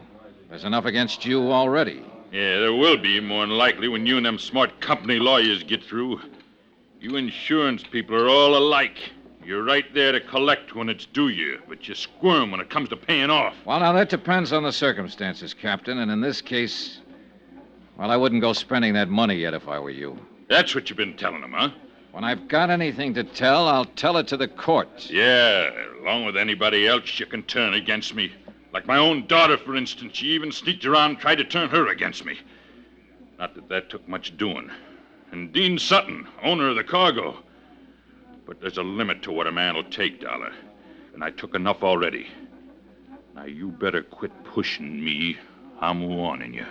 [0.49, 2.03] There's enough against you already.
[2.31, 5.83] Yeah, there will be, more than likely, when you and them smart company lawyers get
[5.83, 6.19] through.
[6.99, 8.97] You insurance people are all alike.
[9.45, 12.89] You're right there to collect when it's due you, but you squirm when it comes
[12.89, 13.53] to paying off.
[13.65, 17.01] Well, now, that depends on the circumstances, Captain, and in this case,
[17.99, 20.17] well, I wouldn't go spending that money yet if I were you.
[20.49, 21.69] That's what you've been telling them, huh?
[22.11, 25.09] When I've got anything to tell, I'll tell it to the court.
[25.09, 25.69] Yeah,
[26.01, 28.31] along with anybody else you can turn against me.
[28.73, 30.17] Like my own daughter, for instance.
[30.17, 32.39] She even sneaked around and tried to turn her against me.
[33.37, 34.69] Not that that took much doing.
[35.31, 37.37] And Dean Sutton, owner of the cargo.
[38.45, 40.51] But there's a limit to what a man will take, Dollar.
[41.13, 42.27] And I took enough already.
[43.35, 45.37] Now you better quit pushing me.
[45.79, 46.65] I'm warning you.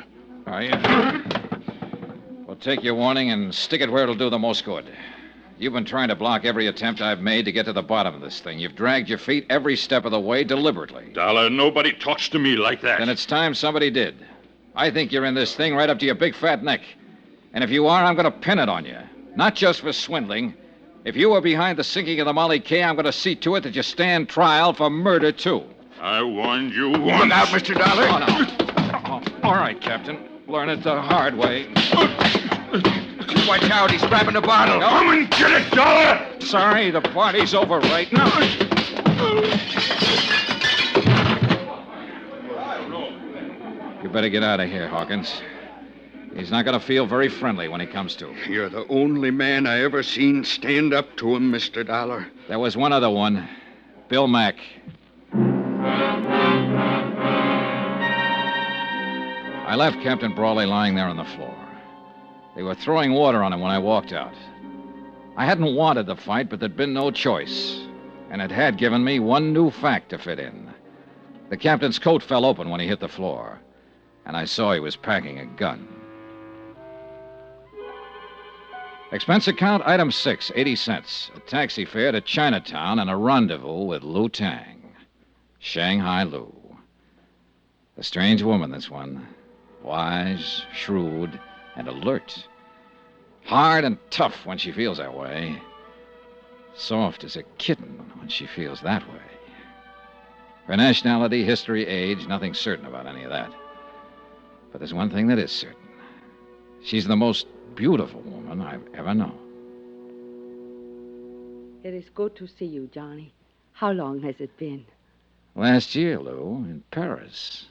[0.47, 0.73] Are you?
[2.47, 4.91] Well, take your warning and stick it where it'll do the most good.
[5.59, 8.21] You've been trying to block every attempt I've made to get to the bottom of
[8.21, 8.61] this thing.
[8.61, 11.11] You've dragged your feet every step of the way deliberately.
[11.13, 13.01] Dollar, nobody talks to me like that.
[13.01, 14.15] Then it's time somebody did.
[14.77, 16.83] I think you're in this thing right up to your big fat neck.
[17.53, 18.99] And if you are, I'm going to pin it on you.
[19.35, 20.55] Not just for swindling.
[21.05, 23.57] If you were behind the sinking of the Molly K, I'm going to see to
[23.57, 25.65] it that you stand trial for murder, too.
[26.01, 27.25] I warned you once.
[27.25, 27.75] Look out, Mr.
[27.77, 28.07] Dollar.
[28.09, 29.23] Oh, no.
[29.43, 30.19] Oh, all right, Captain.
[30.47, 31.67] Learn it the hard way.
[33.49, 34.79] Watch out, he's grabbing the bottle.
[34.79, 36.39] Come and get it, Dollar!
[36.39, 38.27] Sorry, the party's over right now.
[44.03, 45.41] You better get out of here, Hawkins.
[46.37, 48.35] He's not going to feel very friendly when he comes to.
[48.47, 51.87] You're the only man I ever seen stand up to him, Mr.
[51.87, 52.27] Dollar.
[52.49, 53.49] There was one other one
[54.09, 54.57] Bill Mack.
[59.67, 61.68] I left Captain Brawley lying there on the floor.
[62.59, 64.35] They were throwing water on him when I walked out.
[65.37, 67.87] I hadn't wanted the fight, but there'd been no choice.
[68.31, 70.75] And it had given me one new fact to fit in.
[71.51, 73.61] The captain's coat fell open when he hit the floor,
[74.27, 75.87] and I saw he was packing a gun.
[79.13, 81.31] Expense account item six, 80 cents.
[81.37, 84.97] A taxi fare to Chinatown and a rendezvous with Lou Tang.
[85.61, 86.53] Shanghai Lou.
[87.97, 89.29] A strange woman, this one.
[89.85, 91.39] Wise, shrewd,
[91.79, 92.47] and alert.
[93.45, 95.63] Hard and tough when she feels that way.
[96.75, 99.23] Soft as a kitten when she feels that way.
[100.67, 103.51] Her nationality, history, age, nothing certain about any of that.
[104.71, 105.77] But there's one thing that is certain.
[106.85, 109.39] She's the most beautiful woman I've ever known.
[111.85, 113.33] It is good to see you, Johnny.
[113.73, 114.85] How long has it been?
[115.55, 117.67] Last year, Lou, in Paris.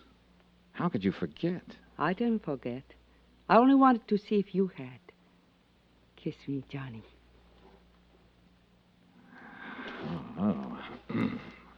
[0.71, 1.61] How could you forget?
[1.99, 2.83] I didn't forget.
[3.49, 4.99] I only wanted to see if you had.
[6.15, 7.03] Kiss me, Johnny.
[10.39, 10.77] Oh.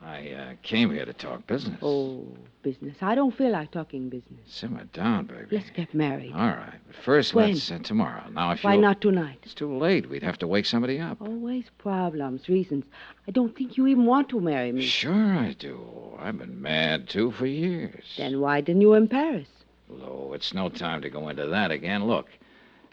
[0.02, 1.78] I uh, came here to talk business.
[1.82, 2.26] Oh,
[2.64, 2.96] business.
[3.02, 4.40] I don't feel like talking business.
[4.48, 5.48] Simmer down, baby.
[5.52, 6.32] Let's get married.
[6.34, 7.52] All right, but first When?
[7.52, 8.24] let's uh, tomorrow.
[8.32, 9.40] Now, if Why you not tonight?
[9.44, 10.10] It's too late.
[10.10, 11.22] We'd have to wake somebody up.
[11.22, 12.86] Always problems, reasons.
[13.28, 14.86] I don't think you even want to marry me.
[14.86, 16.18] Sure I do.
[16.18, 18.06] I've been mad too for years.
[18.18, 19.48] Then why didn't you in Paris?
[19.90, 22.06] Lou, it's no time to go into that again.
[22.06, 22.30] Look,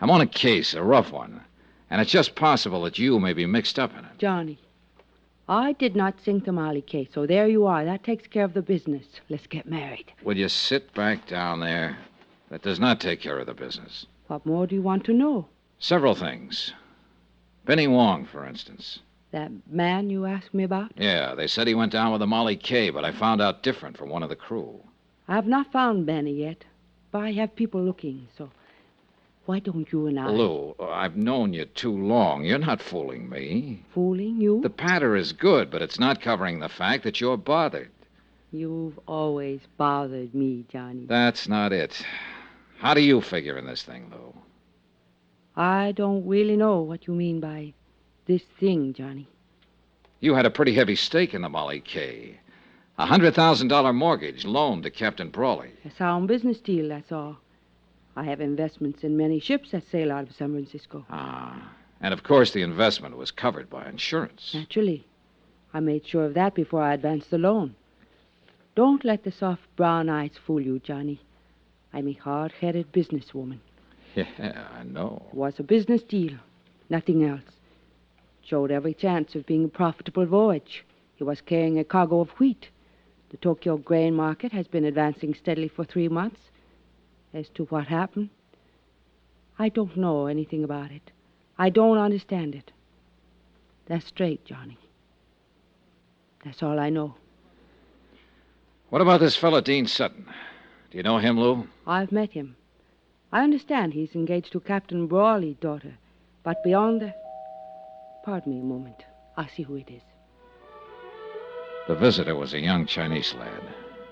[0.00, 1.42] I'm on a case, a rough one,
[1.90, 4.18] and it's just possible that you may be mixed up in it.
[4.18, 4.58] Johnny,
[5.48, 7.84] I did not sink the Molly K, so there you are.
[7.84, 9.06] That takes care of the business.
[9.28, 10.12] Let's get married.
[10.24, 11.98] Will you sit back down there?
[12.50, 14.06] That does not take care of the business.
[14.28, 15.48] What more do you want to know?
[15.78, 16.72] Several things.
[17.64, 19.00] Benny Wong, for instance.
[19.32, 20.92] That man you asked me about?
[20.96, 23.96] Yeah, they said he went down with the Molly K, but I found out different
[23.96, 24.80] from one of the crew.
[25.28, 26.64] I have not found Benny yet,
[27.10, 28.50] but I have people looking, so
[29.46, 30.28] why don't you and I.
[30.28, 32.44] Lou, I've known you too long.
[32.44, 33.84] You're not fooling me.
[33.94, 34.60] Fooling you?
[34.60, 37.90] The patter is good, but it's not covering the fact that you're bothered.
[38.52, 41.06] You've always bothered me, Johnny.
[41.06, 42.04] That's not it.
[42.78, 44.34] How do you figure in this thing, Lou?
[45.56, 47.72] I don't really know what you mean by
[48.26, 49.28] this thing, Johnny.
[50.20, 52.40] You had a pretty heavy stake in the Molly K.
[52.98, 55.70] A hundred thousand dollar mortgage loaned to Captain Brawley.
[55.84, 57.36] A sound business deal, that's all.
[58.16, 61.04] I have investments in many ships that sail out of San Francisco.
[61.10, 61.72] Ah.
[62.00, 64.52] And of course the investment was covered by insurance.
[64.54, 65.06] Naturally.
[65.74, 67.74] I made sure of that before I advanced the loan.
[68.74, 71.20] Don't let the soft brown eyes fool you, Johnny.
[71.92, 73.58] I'm a hard headed businesswoman.
[74.14, 75.22] Yeah, I know.
[75.28, 76.32] It was a business deal,
[76.88, 77.42] nothing else.
[78.42, 80.86] Showed every chance of being a profitable voyage.
[81.16, 82.70] He was carrying a cargo of wheat.
[83.30, 86.40] The Tokyo grain market has been advancing steadily for three months.
[87.34, 88.30] As to what happened,
[89.58, 91.10] I don't know anything about it.
[91.58, 92.72] I don't understand it.
[93.86, 94.78] That's straight, Johnny.
[96.44, 97.14] That's all I know.
[98.90, 100.26] What about this fellow, Dean Sutton?
[100.90, 101.66] Do you know him, Lou?
[101.86, 102.56] I've met him.
[103.32, 105.94] I understand he's engaged to Captain Brawley's daughter.
[106.44, 107.20] But beyond that.
[108.24, 109.04] Pardon me a moment.
[109.36, 110.02] I'll see who it is.
[111.86, 113.62] The visitor was a young Chinese lad.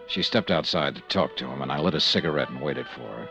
[0.06, 3.00] She stepped outside to talk to him, and I lit a cigarette and waited for
[3.00, 3.28] her.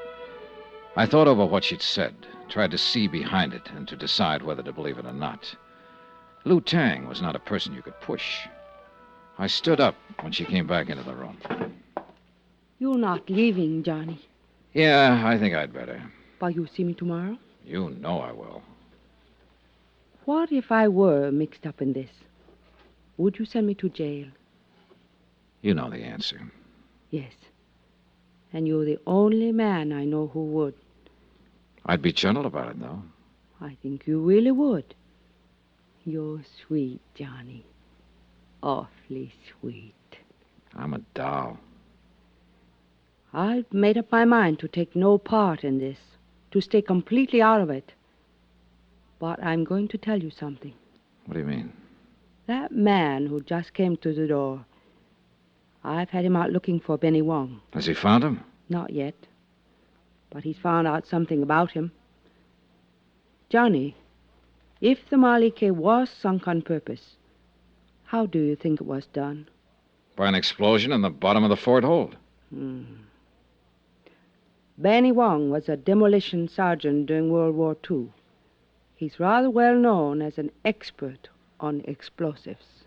[0.95, 2.13] I thought over what she'd said,
[2.49, 5.55] tried to see behind it, and to decide whether to believe it or not.
[6.45, 8.39] Lou Tang was not a person you could push.
[9.37, 11.37] I stood up when she came back into the room.
[12.79, 14.19] You're not leaving, Johnny.
[14.73, 16.01] Yeah, I think I'd better.
[16.39, 17.37] But you see me tomorrow?
[17.65, 18.61] You know I will.
[20.25, 22.09] What if I were mixed up in this?
[23.17, 24.27] Would you send me to jail?
[25.61, 26.41] You know the answer.
[27.09, 27.33] Yes.
[28.51, 30.73] And you're the only man I know who would.
[31.85, 33.01] I'd be gentle about it, though.
[33.61, 34.95] I think you really would.
[36.05, 37.65] You're sweet, Johnny.
[38.61, 39.93] Awfully sweet.
[40.75, 41.59] I'm a doll.
[43.33, 45.97] I've made up my mind to take no part in this,
[46.51, 47.93] to stay completely out of it.
[49.19, 50.73] But I'm going to tell you something.
[51.25, 51.73] What do you mean?
[52.45, 54.65] That man who just came to the door,
[55.83, 57.61] I've had him out looking for Benny Wong.
[57.73, 58.43] Has he found him?
[58.67, 59.15] Not yet.
[60.29, 61.91] But he's found out something about him.
[63.49, 63.95] Johnny,
[64.81, 67.15] if the K was sunk on purpose,
[68.05, 69.47] how do you think it was done?
[70.15, 72.17] By an explosion in the bottom of the fort hold.
[72.49, 72.83] Hmm.
[74.77, 78.09] Benny Wong was a demolition sergeant during World War II.
[78.95, 81.29] He's rather well known as an expert
[81.63, 82.83] on explosives.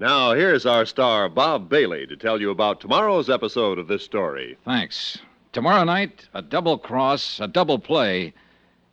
[0.00, 4.56] Now, here's our star, Bob Bailey, to tell you about tomorrow's episode of this story.
[4.64, 5.18] Thanks.
[5.52, 8.32] Tomorrow night, a double cross, a double play,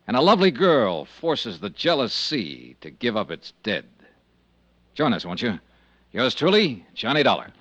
[0.08, 3.86] and a lovely girl forces the jealous sea to give up its dead.
[4.93, 5.60] Join us, won't you?
[6.12, 7.51] Yours truly, Johnny Dollar.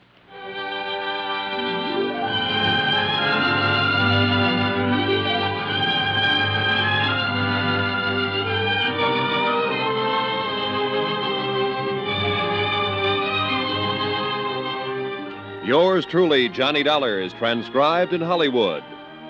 [15.65, 18.85] Yours truly, Johnny Dollar, is transcribed in Hollywood.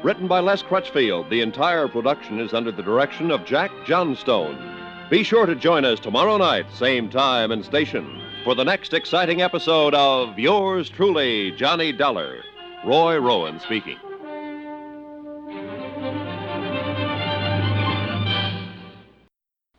[0.04, 4.58] Written by Les Crutchfield, the entire production is under the direction of Jack Johnstone.
[5.08, 9.40] Be sure to join us tomorrow night, same time and station, for the next exciting
[9.40, 12.42] episode of Yours truly, Johnny Dollar.
[12.84, 13.96] Roy Rowan speaking.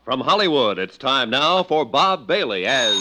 [0.03, 2.95] From Hollywood, it's time now for Bob Bailey as.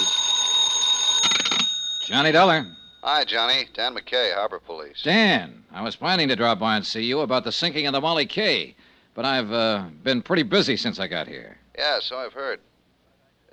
[2.07, 2.67] Johnny Dollar.
[3.05, 3.69] Hi, Johnny.
[3.75, 5.03] Dan McKay, Harbor Police.
[5.03, 8.01] Dan, I was planning to drop by and see you about the sinking of the
[8.01, 8.75] Molly K,
[9.13, 11.59] but I've uh, been pretty busy since I got here.
[11.77, 12.61] Yeah, so I've heard.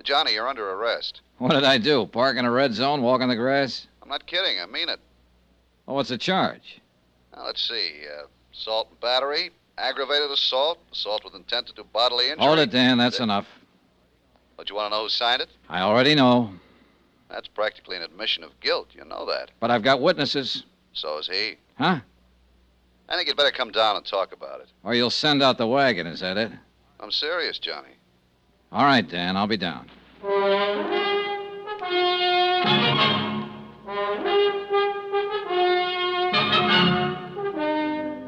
[0.04, 1.20] Johnny, you're under arrest.
[1.36, 2.06] What did I do?
[2.06, 3.88] Park in a red zone, walk on the grass?
[4.02, 4.58] I'm not kidding.
[4.58, 5.00] I mean it.
[5.86, 6.80] Oh, what's the charge?
[7.36, 8.04] Now, let's see.
[8.10, 12.46] Uh, assault and battery, aggravated assault, assault with intent to do bodily injury.
[12.46, 12.96] Hold it, Dan.
[12.96, 13.46] That's enough.
[14.56, 15.50] But you want to know who signed it?
[15.68, 16.54] I already know,
[17.32, 18.88] That's practically an admission of guilt.
[18.92, 19.50] You know that.
[19.58, 20.64] but I've got witnesses.
[20.92, 21.56] So is he.
[21.78, 22.00] Huh?
[23.08, 24.68] I think you'd better come down and talk about it.
[24.84, 26.52] Or you'll send out the wagon, is that it?
[27.00, 27.96] I'm serious, Johnny.
[28.70, 29.88] All right, Dan, I'll be down.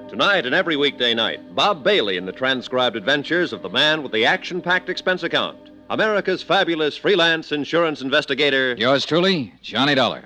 [0.09, 4.13] Tonight and every weekday night, Bob Bailey in the transcribed adventures of the man with
[4.13, 5.59] the action packed expense account,
[5.91, 8.75] America's fabulous freelance insurance investigator.
[8.79, 10.25] Yours truly, Johnny Dollar.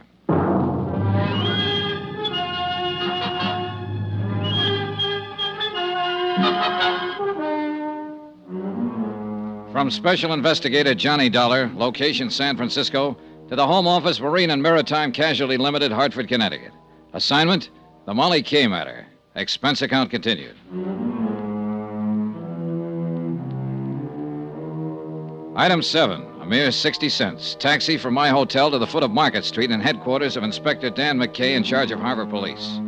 [9.73, 13.17] From Special Investigator Johnny Dollar, location San Francisco,
[13.49, 16.73] to the Home Office Marine and Maritime Casualty Limited, Hartford, Connecticut.
[17.13, 17.71] Assignment
[18.07, 19.07] The Molly K matter.
[19.37, 20.57] Expense account continued.
[25.59, 27.57] Item 7, a mere 60 cents.
[27.59, 31.19] Taxi from my hotel to the foot of Market Street and headquarters of Inspector Dan
[31.19, 32.79] McKay in charge of Harbor Police.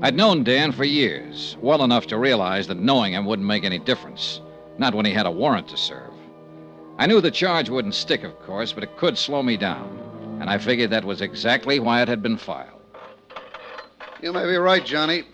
[0.00, 3.80] I'd known Dan for years, well enough to realize that knowing him wouldn't make any
[3.80, 4.40] difference.
[4.78, 6.12] Not when he had a warrant to serve.
[6.96, 10.38] I knew the charge wouldn't stick, of course, but it could slow me down.
[10.40, 12.82] And I figured that was exactly why it had been filed.
[14.22, 15.24] You may be right, Johnny.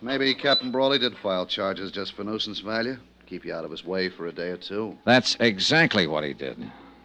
[0.00, 2.96] Maybe Captain Brawley did file charges just for nuisance value.
[3.28, 4.96] Keep you out of his way for a day or two.
[5.04, 6.56] That's exactly what he did.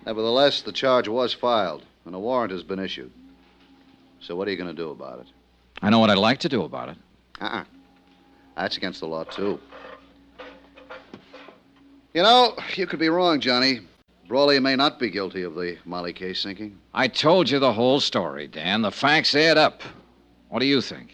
[0.05, 3.11] Nevertheless, the charge was filed, and a warrant has been issued.
[4.21, 5.27] So what are you going to do about it?
[5.81, 6.97] I know what I'd like to do about it.
[7.41, 7.65] Uh-uh.
[8.55, 9.59] That's against the law, too.
[12.13, 13.81] You know, you could be wrong, Johnny.
[14.29, 16.79] Brawley may not be guilty of the Molly K's sinking.
[16.93, 18.81] I told you the whole story, Dan.
[18.81, 19.81] The facts add up.
[20.47, 21.13] What do you think?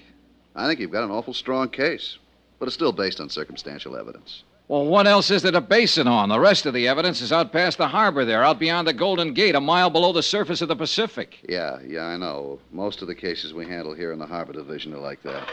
[0.56, 2.20] I think you've got an awful strong case.
[2.60, 4.44] but it's still based on circumstantial evidence.
[4.70, 6.30] Well, what else is there to base it on?
[6.30, 9.34] The rest of the evidence is out past the harbor there, out beyond the Golden
[9.34, 11.40] Gate, a mile below the surface of the Pacific.
[11.50, 12.60] Yeah, yeah, I know.
[12.72, 15.50] Most of the cases we handle here in the Harbor Division are like that.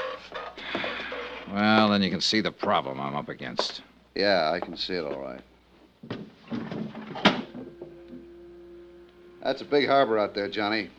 [1.50, 3.80] Well, then you can see the problem I'm up against.
[4.14, 5.40] Yeah, I can see it all right.
[9.42, 10.90] That's a big harbor out there, Johnny.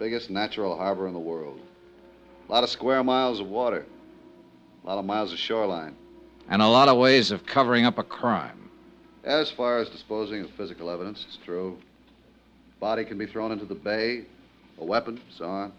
[0.00, 1.60] Biggest natural harbor in the world.
[2.48, 3.86] A lot of square miles of water,
[4.82, 5.94] a lot of miles of shoreline.
[6.50, 8.68] And a lot of ways of covering up a crime.
[9.22, 11.78] As far as disposing of physical evidence, it's true.
[12.80, 14.24] Body can be thrown into the bay,
[14.78, 15.72] a weapon, so on.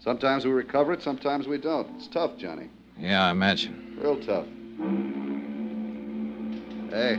[0.00, 1.88] Sometimes we recover it, sometimes we don't.
[1.96, 2.70] It's tough, Johnny.
[2.98, 3.98] Yeah, I imagine.
[4.00, 4.46] Real tough.
[6.90, 7.16] Hey,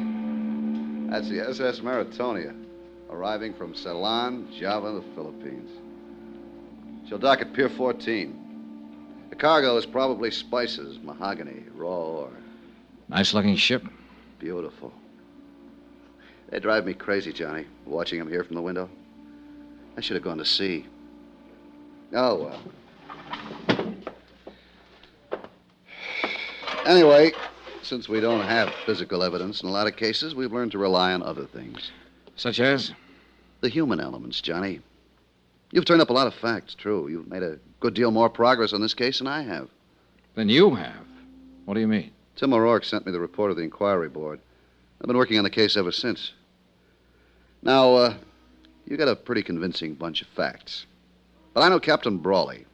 [1.12, 2.56] that's the SS Maritonia,
[3.12, 5.70] arriving from Ceylon, Java, the Philippines.
[7.08, 9.28] She'll dock at Pier 14.
[9.30, 12.32] The cargo is probably spices, mahogany, raw ore.
[13.10, 13.84] Nice looking ship.
[14.40, 14.94] Beautiful.
[16.50, 18.90] They drive me crazy, Johnny, watching them here from the window.
[19.98, 20.86] I should have gone to sea.
[22.14, 22.62] Oh, well.
[26.86, 27.32] Anyway,
[27.82, 31.14] since we don't have physical evidence in a lot of cases, we've learned to rely
[31.14, 31.92] on other things.
[32.36, 32.94] Such as?
[33.62, 34.82] The human elements, Johnny.
[35.72, 37.10] You've turned up a lot of facts, true.
[37.10, 39.70] You've made a good deal more progress on this case than I have.
[40.36, 41.06] Than you have?
[41.66, 42.12] What do you mean?
[42.38, 44.40] Tim O'Rourke sent me the report of the inquiry board.
[45.02, 46.34] I've been working on the case ever since.
[47.64, 48.14] Now, uh,
[48.86, 50.86] you got a pretty convincing bunch of facts.
[51.56, 52.66] But I know Captain Brawley.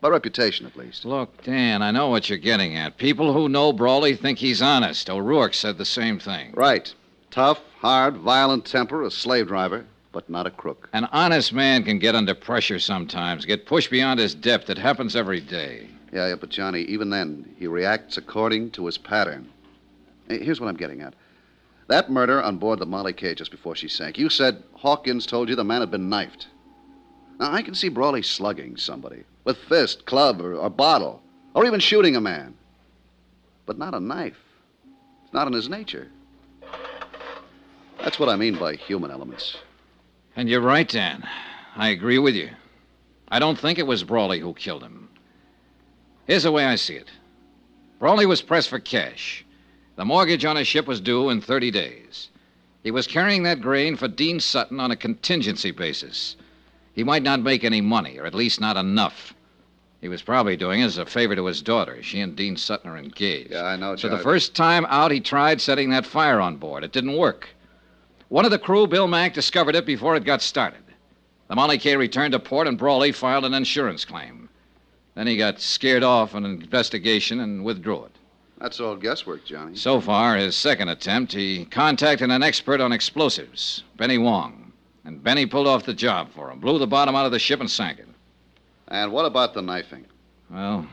[0.00, 1.04] By reputation, at least.
[1.04, 2.96] Look, Dan, I know what you're getting at.
[2.96, 5.10] People who know Brawley think he's honest.
[5.10, 6.52] O'Rourke said the same thing.
[6.54, 6.94] Right.
[7.32, 10.88] Tough, hard, violent temper, a slave driver, but not a crook.
[10.92, 14.70] An honest man can get under pressure sometimes, get pushed beyond his depth.
[14.70, 15.88] It happens every day.
[16.12, 19.48] Yeah, yeah, but Johnny, even then, he reacts according to his pattern.
[20.28, 21.14] Here's what I'm getting at.
[21.88, 25.48] That murder on board the Molly K just before she sank, you said Hawkins told
[25.48, 26.46] you the man had been knifed.
[27.38, 31.22] Now, I can see Brawley slugging somebody with fist, club, or, or bottle,
[31.54, 32.54] or even shooting a man.
[33.64, 34.36] But not a knife.
[35.24, 36.08] It's not in his nature.
[37.98, 39.56] That's what I mean by human elements.
[40.36, 41.26] And you're right, Dan.
[41.76, 42.50] I agree with you.
[43.28, 45.07] I don't think it was Brawley who killed him.
[46.28, 47.10] Here's the way I see it
[47.98, 49.44] Brawley was pressed for cash.
[49.96, 52.28] The mortgage on his ship was due in 30 days.
[52.84, 56.36] He was carrying that grain for Dean Sutton on a contingency basis.
[56.92, 59.34] He might not make any money, or at least not enough.
[60.00, 62.00] He was probably doing it as a favor to his daughter.
[62.02, 63.50] She and Dean Sutton are engaged.
[63.50, 66.84] Yeah, I know, So the first time out, he tried setting that fire on board.
[66.84, 67.48] It didn't work.
[68.28, 70.82] One of the crew, Bill Mack, discovered it before it got started.
[71.48, 74.47] The Molly K returned to port, and Brawley filed an insurance claim.
[75.18, 78.12] Then he got scared off an investigation and withdrew it.
[78.58, 79.74] That's all guesswork, Johnny.
[79.74, 84.72] So far, his second attempt, he contacted an expert on explosives, Benny Wong.
[85.04, 87.58] And Benny pulled off the job for him, blew the bottom out of the ship
[87.58, 88.06] and sank it.
[88.86, 90.06] And what about the knifing?
[90.52, 90.86] Well,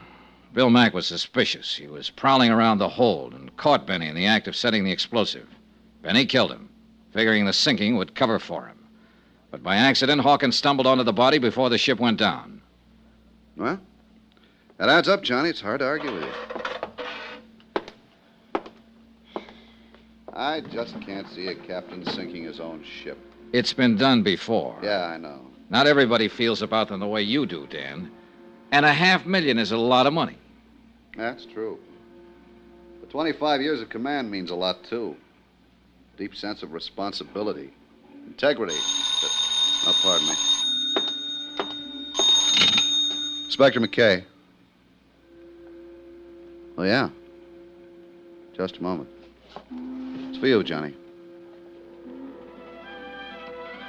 [0.55, 1.75] Bill Mack was suspicious.
[1.75, 4.91] He was prowling around the hold and caught Benny in the act of setting the
[4.91, 5.47] explosive.
[6.01, 6.67] Benny killed him,
[7.11, 8.87] figuring the sinking would cover for him.
[9.51, 12.63] But by accident, Hawkins stumbled onto the body before the ship went down.
[13.55, 13.79] Well,
[14.77, 15.49] that adds up, Johnny.
[15.49, 16.29] It's hard to argue with you.
[20.33, 23.17] I just can't see a captain sinking his own ship.
[23.53, 24.77] It's been done before.
[24.83, 25.39] Yeah, I know.
[25.69, 28.11] Not everybody feels about them the way you do, Dan.
[28.71, 30.37] And a half million is a lot of money.
[31.15, 31.79] That's true.
[32.99, 35.15] But 25 years of command means a lot, too.
[36.17, 37.71] Deep sense of responsibility,
[38.27, 38.75] integrity.
[38.75, 39.27] Uh,
[39.87, 40.35] oh, pardon me.
[43.45, 44.25] Inspector McKay.
[46.77, 47.09] Oh, yeah.
[48.53, 49.09] Just a moment.
[50.29, 50.93] It's for you, Johnny.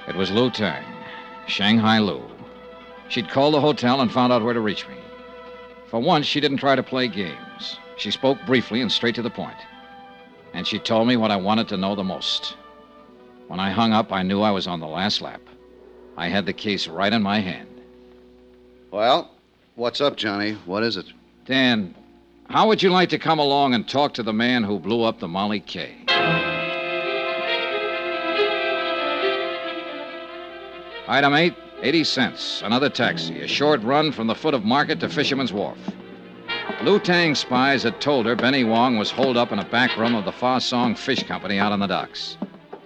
[0.09, 0.85] It was Lou Tang,
[1.49, 2.23] Shanghai Lou.
[3.09, 4.95] She'd called the hotel and found out where to reach me.
[5.89, 7.79] For once, she didn't try to play games.
[7.97, 9.57] She spoke briefly and straight to the point.
[10.53, 12.57] And she told me what I wanted to know the most.
[13.49, 15.41] When I hung up, I knew I was on the last lap.
[16.17, 17.69] I had the case right in my hand.
[18.91, 19.31] Well,
[19.75, 20.53] what's up, Johnny?
[20.67, 21.07] What is it?
[21.45, 21.95] Dan,
[22.49, 25.19] how would you like to come along and talk to the man who blew up
[25.19, 25.95] the Molly K?
[31.09, 32.63] Item 8, 80 cents.
[32.65, 33.41] Another taxi.
[33.41, 35.79] A short run from the foot of Market to Fisherman's Wharf.
[36.83, 40.15] Lou Tang's spies had told her Benny Wong was holed up in a back room
[40.15, 42.37] of the Fa Song Fish Company out on the docks.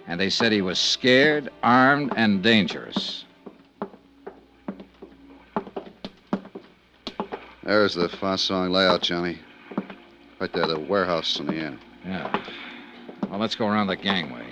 [0.07, 3.25] And they said he was scared, armed, and dangerous.
[7.63, 9.39] There's the Fa Song layout, Johnny.
[10.41, 11.79] Right there, the warehouse in the end.
[12.07, 12.43] Yeah.
[13.29, 14.47] Well, let's go around the gangway.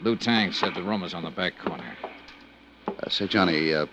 [0.00, 1.96] Lou Tang said the room is on the back corner.
[2.88, 3.86] Uh, say, Johnny, uh,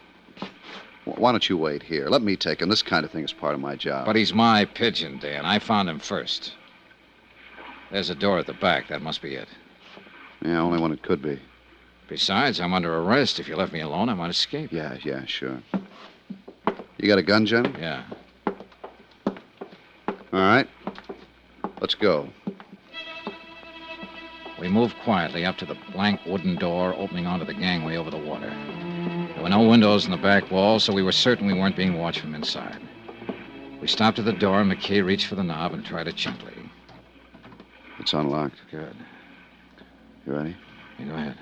[1.06, 2.10] why don't you wait here?
[2.10, 2.70] Let me take him.
[2.70, 4.08] This kind of thing is part of my job.
[4.08, 5.46] But he's my pigeon, Dan.
[5.46, 6.54] I found him first.
[7.92, 8.88] There's a door at the back.
[8.88, 9.48] That must be it.
[10.44, 11.40] Yeah, only one it could be.
[12.08, 13.40] Besides, I'm under arrest.
[13.40, 14.72] If you left me alone, I might escape.
[14.72, 15.62] Yeah, yeah, sure.
[16.98, 17.72] You got a gun, Johnny?
[17.80, 18.04] Yeah.
[20.32, 20.68] All right.
[21.80, 22.30] Let's go.
[24.60, 28.18] We moved quietly up to the blank wooden door opening onto the gangway over the
[28.18, 28.50] water.
[29.34, 31.98] There were no windows in the back wall, so we were certain we weren't being
[31.98, 32.82] watched from inside.
[33.80, 36.54] We stopped at the door, and McKay reached for the knob and tried it gently.
[38.00, 38.58] It's unlocked.
[38.70, 38.96] Good.
[40.26, 40.58] You ready?
[40.98, 41.38] You go ahead.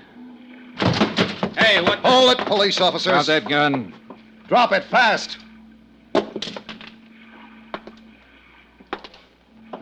[1.56, 1.98] Hey, what?
[1.98, 3.12] Hold it, police officers.
[3.12, 3.92] Drop that gun.
[4.46, 5.38] Drop it fast.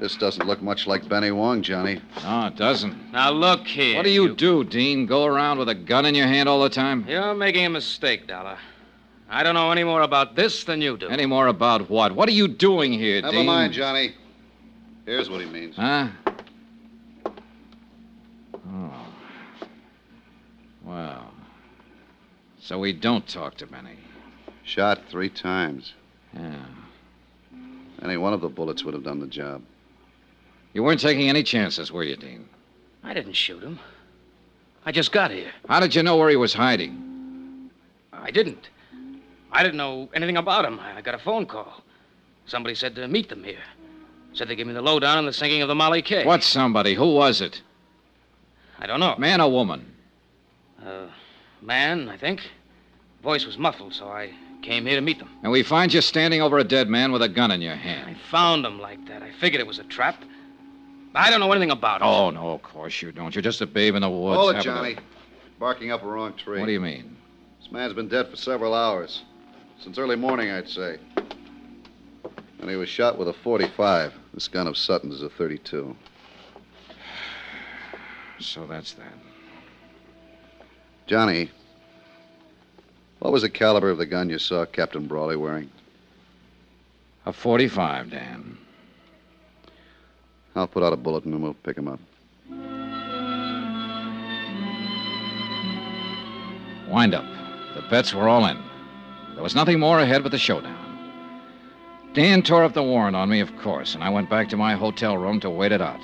[0.01, 2.01] This doesn't look much like Benny Wong, Johnny.
[2.23, 3.13] No, it doesn't.
[3.13, 3.97] Now look here.
[3.97, 5.07] What do you, do, Dean?
[5.07, 7.07] Go around with a gun in your hand all the time?
[7.09, 8.59] You're making a mistake, Dollar.
[9.29, 11.09] I don't know any more about this than you do.
[11.09, 12.15] Any more about what?
[12.15, 13.23] What are you doing here, Dean?
[13.23, 13.47] Never Dean?
[13.47, 14.15] mind, Johnny.
[15.07, 15.77] Here's what he means.
[15.77, 16.09] Huh?
[18.69, 19.07] Oh.
[20.85, 21.33] Well.
[22.61, 23.97] So we don't talk to Benny.
[24.63, 25.95] Shot three times.
[26.35, 26.65] Yeah.
[28.03, 29.63] Any one of the bullets would have done the job.
[30.77, 32.47] You weren't taking any chances, were you, Dean?
[33.03, 33.81] I didn't shoot him.
[34.85, 35.51] I just got here.
[35.70, 37.70] How did you know where he was hiding?
[38.12, 38.68] I didn't.
[39.51, 40.79] I didn't know anything about him.
[40.79, 41.83] I got a phone call.
[42.45, 43.62] Somebody said to meet them here.
[44.35, 46.27] Said they'd give me the lowdown on the sinking of the Molly K.
[46.27, 46.93] What somebody?
[46.93, 47.62] Who was it?
[48.79, 49.16] I don't know.
[49.16, 49.95] Man or woman?
[50.85, 51.07] Uh,
[51.62, 52.43] man, I think.
[53.22, 55.31] Voice was muffled, so I came here to meet them.
[55.43, 58.11] And we find you standing over a dead man with a gun in your hand.
[58.11, 59.22] I found him like that.
[59.22, 60.22] I figured it was a trap.
[61.17, 62.05] I don't know anything about it.
[62.05, 63.35] Oh, no, of course you don't.
[63.35, 64.37] You're just a babe in the woods.
[64.39, 64.97] Hold it, having a- Johnny.
[65.59, 66.61] Barking up a wrong tree.
[66.61, 67.17] What do you mean?
[67.61, 69.23] This man's been dead for several hours.
[69.81, 70.99] Since early morning, I'd say.
[72.61, 74.12] And he was shot with a 45.
[74.35, 75.97] This gun of Sutton's is a 32.
[78.39, 79.14] So that's that.
[81.07, 81.51] Johnny,
[83.21, 85.71] what was the caliber of the gun you saw Captain Brawley wearing?
[87.25, 88.59] A 45, Dan.
[90.57, 92.01] I'll put out a bullet and we'll pick him up.
[96.89, 97.25] Wind up.
[97.75, 98.59] The bets were all in.
[99.35, 100.83] There was nothing more ahead but the showdown.
[102.15, 104.75] Dan tore up the warrant on me, of course, and I went back to my
[104.75, 106.01] hotel room to wait it out.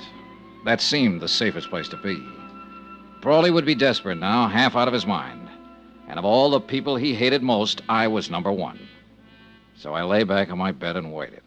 [0.65, 2.23] That seemed the safest place to be.
[3.21, 5.49] Brawley would be desperate now, half out of his mind.
[6.07, 8.79] And of all the people he hated most, I was number one.
[9.75, 11.42] So I lay back on my bed and waited.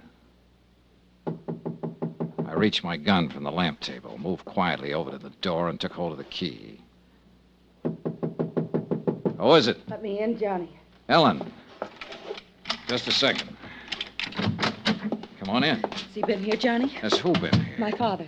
[2.56, 5.78] I reached my gun from the lamp table, moved quietly over to the door, and
[5.78, 6.80] took hold of the key.
[7.84, 9.76] Who is it?
[9.90, 10.70] Let me in, Johnny.
[11.10, 11.52] Ellen.
[12.88, 13.54] Just a second.
[15.38, 15.82] Come on in.
[15.82, 16.88] Has he been here, Johnny?
[16.88, 17.76] Has who been here?
[17.78, 18.26] My father.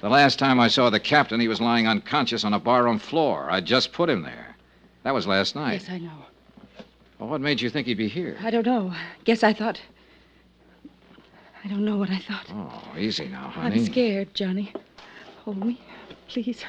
[0.00, 3.50] The last time I saw the captain, he was lying unconscious on a barroom floor.
[3.50, 4.56] I just put him there.
[5.04, 5.80] That was last night.
[5.80, 6.26] Yes, I know.
[7.18, 8.36] Well, what made you think he'd be here?
[8.42, 8.92] I don't know.
[9.24, 9.80] Guess I thought.
[11.64, 12.46] I don't know what I thought.
[12.50, 13.80] Oh, easy now, honey.
[13.80, 14.72] I'm scared, Johnny.
[15.44, 15.80] Hold me,
[16.28, 16.62] please.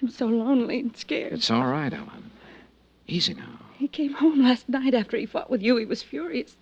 [0.00, 1.32] I'm so lonely and scared.
[1.32, 2.30] It's all right, Ellen.
[3.08, 3.58] Easy now.
[3.76, 5.76] He came home last night after he fought with you.
[5.76, 6.56] He was furious.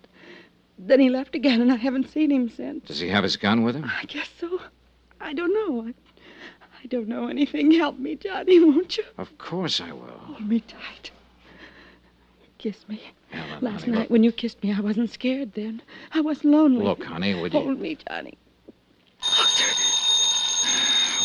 [0.79, 2.87] Then he left again, and I haven't seen him since.
[2.87, 3.85] Does he have his gun with him?
[3.85, 4.59] I guess so.
[5.19, 5.83] I don't know.
[5.87, 5.93] I,
[6.83, 7.71] I don't know anything.
[7.71, 9.03] Help me, Johnny, won't you?
[9.19, 10.19] Of course I will.
[10.23, 11.11] Hold me tight.
[12.57, 13.11] Kiss me.
[13.33, 15.81] Ellen, Last honey, night look, when you kissed me, I wasn't scared then.
[16.13, 16.83] I wasn't lonely.
[16.83, 17.59] look, honey, would you...
[17.59, 18.37] Hold me, Johnny.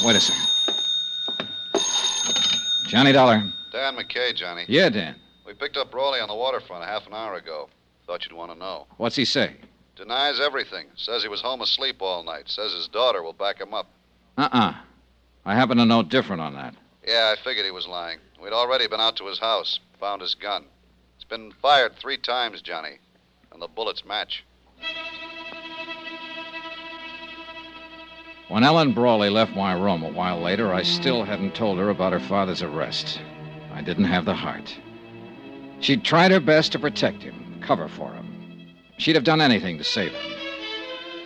[0.05, 0.47] Wait a second.
[2.89, 3.43] Johnny Dollar.
[3.73, 4.65] Dan McKay, Johnny.
[4.69, 5.17] Yeah, Dan.
[5.47, 7.69] We picked up Brawley on the waterfront a half an hour ago.
[8.07, 8.87] Thought you'd want to know.
[8.99, 9.57] What's he say?
[9.97, 10.87] Denies everything.
[10.97, 12.45] Says he was home asleep all night.
[12.49, 13.89] Says his daughter will back him up.
[14.39, 14.75] Uh-uh.
[15.45, 16.75] I happen to know different on that.
[17.07, 18.19] Yeah, I figured he was lying.
[18.43, 20.65] We'd already been out to his house, found his gun.
[21.29, 22.99] Been fired three times, Johnny,
[23.53, 24.45] and the bullets match.
[28.49, 32.13] When Ellen Brawley left my room a while later, I still hadn't told her about
[32.13, 33.21] her father's arrest.
[33.73, 34.79] I didn't have the heart.
[35.81, 38.69] She'd tried her best to protect him, cover for him.
[38.99, 40.33] She'd have done anything to save him.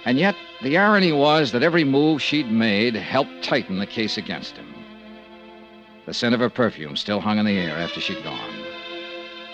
[0.06, 4.56] And yet, the irony was that every move she'd made helped tighten the case against
[4.56, 4.74] him.
[6.06, 8.59] The scent of her perfume still hung in the air after she'd gone.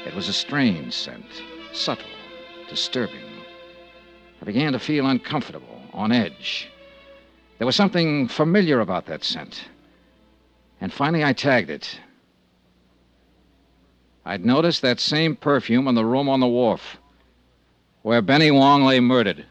[0.07, 1.27] It was a strange scent,
[1.73, 2.07] subtle,
[2.69, 3.25] disturbing.
[4.41, 6.69] I began to feel uncomfortable, on edge.
[7.59, 9.65] There was something familiar about that scent.
[10.81, 11.99] And finally, I tagged it.
[14.25, 16.99] I'd noticed that same perfume in the room on the wharf
[18.03, 19.45] where Benny Wong lay murdered.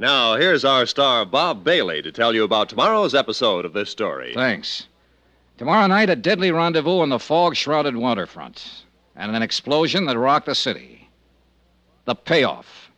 [0.00, 4.32] Now, here's our star, Bob Bailey, to tell you about tomorrow's episode of this story.
[4.32, 4.86] Thanks.
[5.56, 8.84] Tomorrow night, a deadly rendezvous on the fog shrouded waterfront,
[9.16, 11.10] and an explosion that rocked the city.
[12.04, 12.92] The payoff.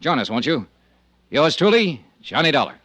[0.00, 0.68] Join us, won't you?
[1.28, 2.76] Yours truly, Johnny Dollar.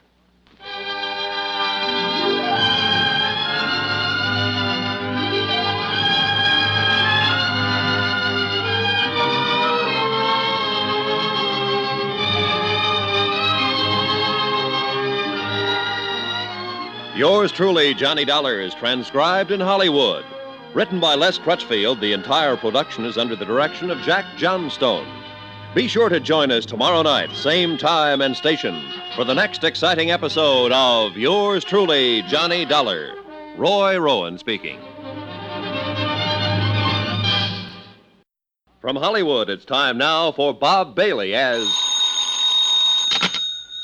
[17.18, 20.24] Yours truly, Johnny Dollar, is transcribed in Hollywood.
[20.76, 25.08] Written by Les Crutchfield, the entire production is under the direction of Jack Johnstone.
[25.74, 28.80] Be sure to join us tomorrow night, same time and station,
[29.16, 33.16] for the next exciting episode of Yours truly, Johnny Dollar.
[33.58, 34.80] Roy Rowan speaking.
[38.80, 41.68] From Hollywood, it's time now for Bob Bailey as.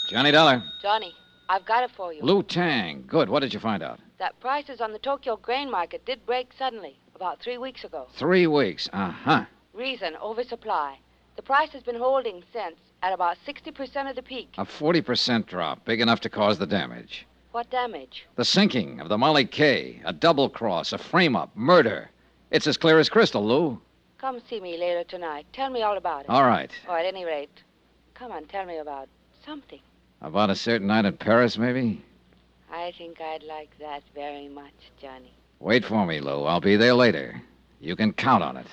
[0.07, 0.61] Johnny Dollar.
[0.83, 1.15] Johnny,
[1.53, 2.23] I've got it for you.
[2.23, 3.03] Lou Tang.
[3.05, 3.29] Good.
[3.29, 3.99] What did you find out?
[4.17, 8.07] That prices on the Tokyo grain market did break suddenly about three weeks ago.
[8.15, 8.89] Three weeks.
[8.91, 9.45] Uh huh.
[9.71, 10.97] Reason oversupply.
[11.35, 14.49] The price has been holding since at about 60% of the peak.
[14.57, 17.27] A 40% drop, big enough to cause the damage.
[17.51, 18.25] What damage?
[18.35, 22.09] The sinking of the Molly K, a double cross, a frame up, murder.
[22.49, 23.79] It's as clear as crystal, Lou.
[24.17, 25.45] Come see me later tonight.
[25.53, 26.29] Tell me all about it.
[26.31, 26.71] All right.
[26.89, 27.61] Or at any rate,
[28.15, 29.07] come on, tell me about
[29.45, 29.81] something.
[30.23, 32.01] About a certain night in Paris, maybe?
[32.71, 34.71] I think I'd like that very much,
[35.01, 35.33] Johnny.
[35.59, 36.45] Wait for me, Lou.
[36.45, 37.41] I'll be there later.
[37.81, 38.65] You can count on it.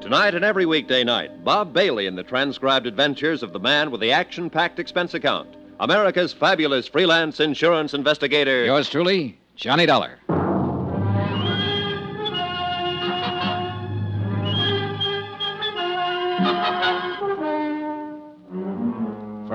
[0.00, 4.00] Tonight and every weekday night, Bob Bailey in the transcribed adventures of the man with
[4.00, 5.48] the action packed expense account.
[5.80, 8.64] America's fabulous freelance insurance investigator.
[8.64, 10.18] Yours truly, Johnny Dollar.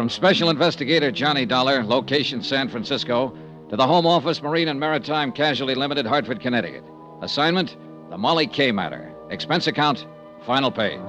[0.03, 3.33] From Special Investigator Johnny Dollar, location San Francisco,
[3.69, 6.83] to the Home Office, Marine and Maritime Casualty Limited, Hartford, Connecticut.
[7.21, 7.77] Assignment
[8.09, 9.13] The Molly K matter.
[9.29, 10.05] Expense account,
[10.45, 10.99] final page.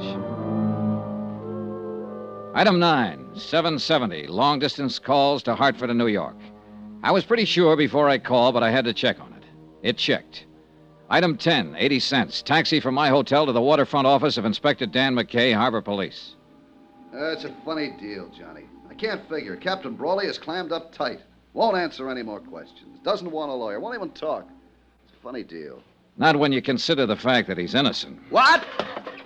[2.55, 6.37] Item 9, 770, long distance calls to Hartford and New York.
[7.03, 9.43] I was pretty sure before I called, but I had to check on it.
[9.83, 10.47] It checked.
[11.11, 15.17] Item 10, 80 cents, taxi from my hotel to the waterfront office of Inspector Dan
[15.17, 16.37] McKay, Harbor Police.
[17.13, 18.67] That's a funny deal, Johnny.
[18.95, 19.57] I can't figure.
[19.57, 21.19] Captain Brawley is clammed up tight.
[21.53, 23.01] Won't answer any more questions.
[23.03, 23.81] Doesn't want a lawyer.
[23.81, 24.49] Won't even talk.
[25.05, 25.83] It's a funny deal.
[26.17, 28.21] Not when you consider the fact that he's innocent.
[28.31, 28.63] What?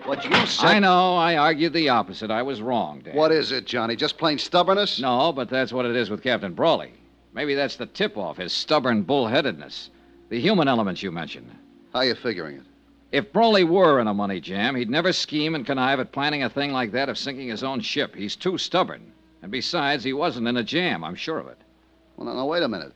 [0.04, 0.66] What you said?
[0.66, 1.16] I know.
[1.16, 2.30] I argued the opposite.
[2.30, 3.14] I was wrong, Dan.
[3.14, 3.94] What is it, Johnny?
[3.94, 5.00] Just plain stubbornness?
[5.00, 6.94] No, but that's what it is with Captain Brawley.
[7.34, 9.90] Maybe that's the tip off, his stubborn bullheadedness.
[10.30, 11.50] The human elements you mentioned.
[11.92, 12.64] How are you figuring it?
[13.12, 16.48] If Brawley were in a money jam, he'd never scheme and connive at planning a
[16.48, 18.14] thing like that of sinking his own ship.
[18.14, 19.12] He's too stubborn.
[19.43, 21.59] And besides, he wasn't in a jam, I'm sure of it.
[22.16, 22.93] Well, now, now wait a minute.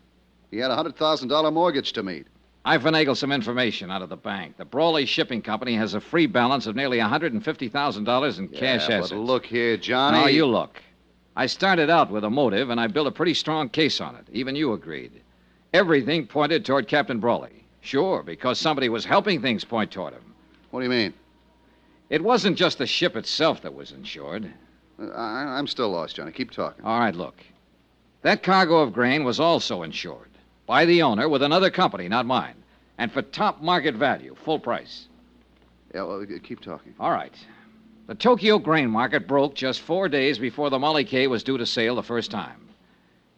[0.50, 2.26] He had a $100,000 mortgage to meet.
[2.64, 4.56] I finagled some information out of the bank.
[4.56, 9.10] The Brawley Shipping Company has a free balance of nearly $150,000 in cash yeah, assets.
[9.10, 10.18] But look here, Johnny.
[10.18, 10.80] Now, you look.
[11.34, 14.26] I started out with a motive, and I built a pretty strong case on it.
[14.32, 15.22] Even you agreed.
[15.72, 17.64] Everything pointed toward Captain Brawley.
[17.80, 20.34] Sure, because somebody was helping things point toward him.
[20.70, 21.14] What do you mean?
[22.10, 24.52] It wasn't just the ship itself that was insured.
[25.14, 26.32] I, I'm still lost, Johnny.
[26.32, 26.84] Keep talking.
[26.84, 27.36] All right, look.
[28.22, 30.30] That cargo of grain was also insured
[30.66, 32.54] by the owner with another company, not mine,
[32.98, 35.08] and for top market value, full price.
[35.94, 36.94] Yeah, well, uh, keep talking.
[37.00, 37.34] All right.
[38.06, 41.66] The Tokyo grain market broke just four days before the Molly K was due to
[41.66, 42.68] sail the first time.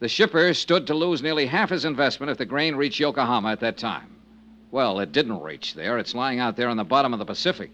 [0.00, 3.60] The shipper stood to lose nearly half his investment if the grain reached Yokohama at
[3.60, 4.16] that time.
[4.70, 5.98] Well, it didn't reach there.
[5.98, 7.70] It's lying out there on the bottom of the Pacific.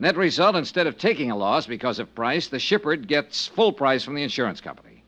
[0.00, 4.02] Net result, instead of taking a loss because of price, the shipper gets full price
[4.02, 5.04] from the insurance company.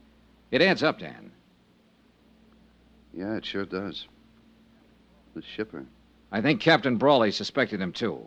[0.51, 1.32] It adds up, Dan.
[3.14, 4.07] Yeah, it sure does.
[5.34, 5.86] The shipper.
[6.30, 8.22] I think Captain Brawley suspected him, too.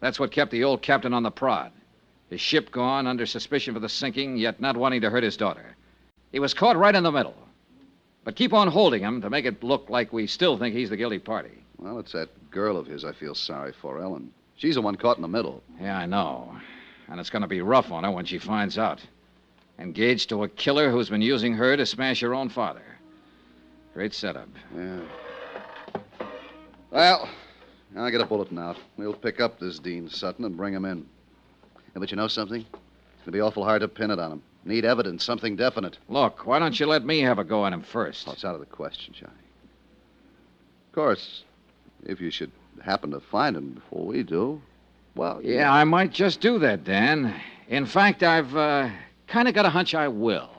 [0.00, 1.72] That's what kept the old captain on the prod.
[2.28, 5.76] His ship gone, under suspicion for the sinking, yet not wanting to hurt his daughter.
[6.30, 7.36] He was caught right in the middle.
[8.24, 10.96] But keep on holding him to make it look like we still think he's the
[10.98, 11.64] guilty party.
[11.78, 14.30] Well, it's that girl of his I feel sorry for, Ellen.
[14.56, 15.62] She's the one caught in the middle.
[15.80, 16.56] Yeah, I know.
[17.08, 19.00] And it's going to be rough on her when she finds out.
[19.78, 22.82] Engaged to a killer who's been using her to smash her own father.
[23.94, 24.48] Great setup.
[24.76, 25.00] Yeah.
[26.90, 27.28] Well,
[27.96, 28.76] I'll get a bulletin out.
[28.96, 31.06] We'll pick up this Dean Sutton and bring him in.
[31.74, 32.60] Yeah, but you know something?
[32.60, 34.42] It's going to be awful hard to pin it on him.
[34.64, 35.98] Need evidence, something definite.
[36.08, 38.28] Look, why don't you let me have a go at him first?
[38.28, 39.32] Oh, it's out of the question, Johnny.
[40.88, 41.42] Of course,
[42.04, 44.60] if you should happen to find him before we do,
[45.14, 45.40] well.
[45.42, 47.34] Yeah, I might just do that, Dan.
[47.68, 48.90] In fact, I've uh,
[49.26, 50.50] kind of got a hunch I will.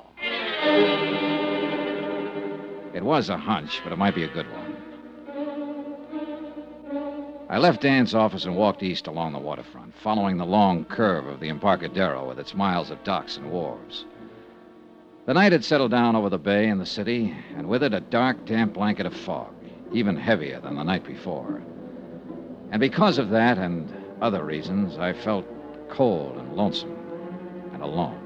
[2.94, 4.64] It was a hunch, but it might be a good one.
[7.50, 11.40] I left Dan's office and walked east along the waterfront, following the long curve of
[11.40, 14.06] the Embarcadero with its miles of docks and wharves.
[15.26, 18.00] The night had settled down over the bay and the city, and with it a
[18.00, 19.54] dark, damp blanket of fog,
[19.92, 21.62] even heavier than the night before.
[22.74, 23.88] And because of that and
[24.20, 25.46] other reasons, I felt
[25.90, 26.98] cold and lonesome
[27.72, 28.20] and alone.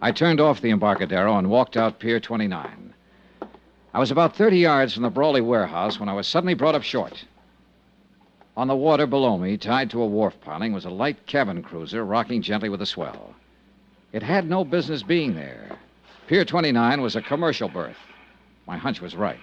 [0.00, 2.94] I turned off the Embarcadero and walked out Pier 29.
[3.92, 6.84] I was about 30 yards from the Brawley warehouse when I was suddenly brought up
[6.84, 7.24] short.
[8.56, 12.04] On the water below me, tied to a wharf piling, was a light cabin cruiser
[12.04, 13.34] rocking gently with a swell.
[14.12, 15.78] It had no business being there.
[16.28, 17.96] Pier 29 was a commercial berth.
[18.66, 19.38] My hunch was right.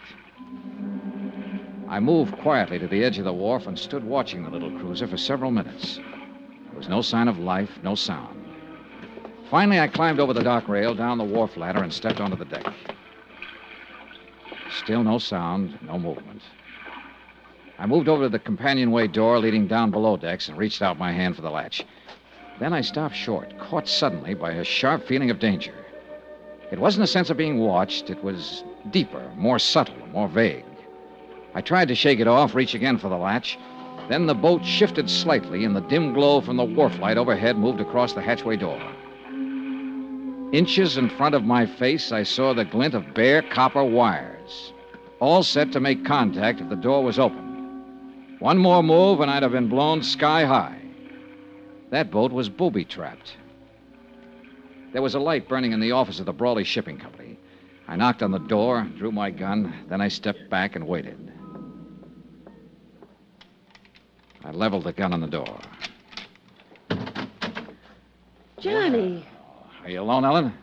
[1.88, 5.08] I moved quietly to the edge of the wharf and stood watching the little cruiser
[5.08, 5.98] for several minutes.
[5.98, 8.40] There was no sign of life, no sound.
[9.50, 12.46] Finally, I climbed over the dock rail, down the wharf ladder, and stepped onto the
[12.46, 12.74] deck.
[14.72, 16.42] Still no sound, no movement.
[17.78, 21.12] I moved over to the companionway door leading down below decks and reached out my
[21.12, 21.86] hand for the latch.
[22.60, 25.74] Then I stopped short, caught suddenly by a sharp feeling of danger.
[26.72, 30.66] It wasn't a sense of being watched, it was deeper, more subtle, more vague.
[31.54, 33.58] I tried to shake it off, reach again for the latch.
[34.10, 37.80] Then the boat shifted slightly, and the dim glow from the wharf light overhead moved
[37.80, 38.82] across the hatchway door.
[40.52, 44.74] Inches in front of my face, I saw the glint of bare copper wires,
[45.20, 48.38] all set to make contact if the door was open.
[48.40, 50.82] One more move, and I'd have been blown sky high.
[51.92, 53.38] That boat was booby trapped.
[54.94, 57.21] There was a light burning in the office of the Brawley Shipping Company.
[57.92, 61.30] I knocked on the door, drew my gun, then I stepped back and waited.
[64.46, 65.60] I leveled the gun on the door.
[68.60, 69.28] Johnny.
[69.84, 70.54] Are you alone, Ellen?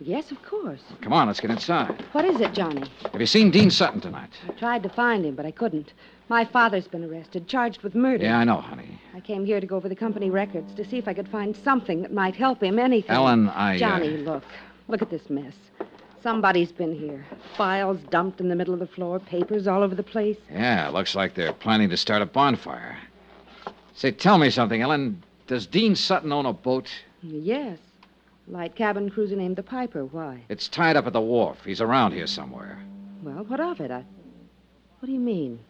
[0.00, 0.80] Yes, of course.
[1.02, 2.04] Come on, let's get inside.
[2.10, 2.82] What is it, Johnny?
[3.12, 4.30] Have you seen Dean Sutton tonight?
[4.48, 5.92] I tried to find him, but I couldn't.
[6.28, 8.24] My father's been arrested, charged with murder.
[8.24, 9.00] Yeah, I know, honey.
[9.14, 11.56] I came here to go over the company records to see if I could find
[11.56, 13.12] something that might help him, anything.
[13.12, 13.76] Ellen, I.
[13.76, 14.42] uh, Johnny, look.
[14.88, 15.54] Look at this mess.
[16.22, 17.24] Somebody's been here.
[17.56, 20.36] Files dumped in the middle of the floor, papers all over the place.
[20.52, 22.98] Yeah, looks like they're planning to start a bonfire.
[23.94, 25.22] Say, tell me something, Ellen.
[25.46, 26.88] Does Dean Sutton own a boat?
[27.22, 27.78] Yes.
[28.46, 30.04] Light cabin cruiser named the Piper.
[30.04, 30.42] Why?
[30.48, 31.64] It's tied up at the wharf.
[31.64, 32.78] He's around here somewhere.
[33.22, 33.90] Well, what of it?
[33.90, 34.04] I...
[34.98, 35.60] What do you mean?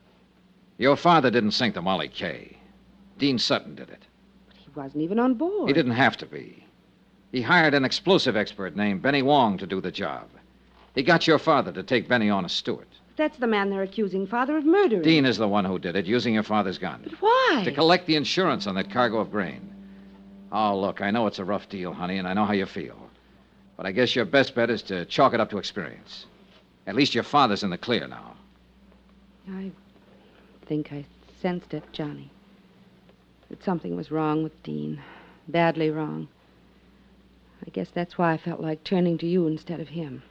[0.79, 2.57] Your father didn't sink the Molly K.
[3.19, 4.03] Dean Sutton did it.
[4.49, 5.69] But he wasn't even on board.
[5.69, 6.65] He didn't have to be.
[7.31, 10.29] He hired an explosive expert named Benny Wong to do the job.
[10.95, 12.87] He got your father to take Benny on as steward.
[13.17, 15.03] That's the man they're accusing father of murdering.
[15.03, 17.03] Dean is the one who did it, using your father's gun.
[17.05, 17.63] But why?
[17.65, 19.71] To collect the insurance on that cargo of grain.
[20.53, 22.97] Oh, look, I know it's a rough deal, honey, and I know how you feel.
[23.77, 26.27] But I guess your best bet is to chalk it up to experience.
[26.87, 28.35] At least your father's in the clear now.
[29.51, 29.71] I
[30.67, 31.05] think I
[31.41, 32.31] sensed it, Johnny.
[33.49, 35.01] That something was wrong with Dean.
[35.47, 36.29] Badly wrong.
[37.67, 40.23] I guess that's why I felt like turning to you instead of him.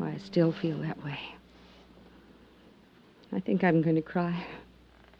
[0.00, 1.18] I still feel that way.
[3.32, 4.46] I think I'm going to cry.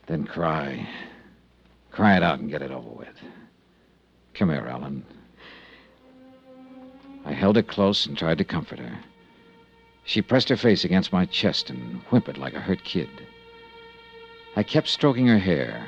[0.07, 0.89] Then cry.
[1.91, 3.09] Cry it out and get it over with.
[4.35, 5.05] Come here, Ellen.
[7.25, 8.99] I held her close and tried to comfort her.
[10.05, 13.09] She pressed her face against my chest and whimpered like a hurt kid.
[14.55, 15.85] I kept stroking her hair,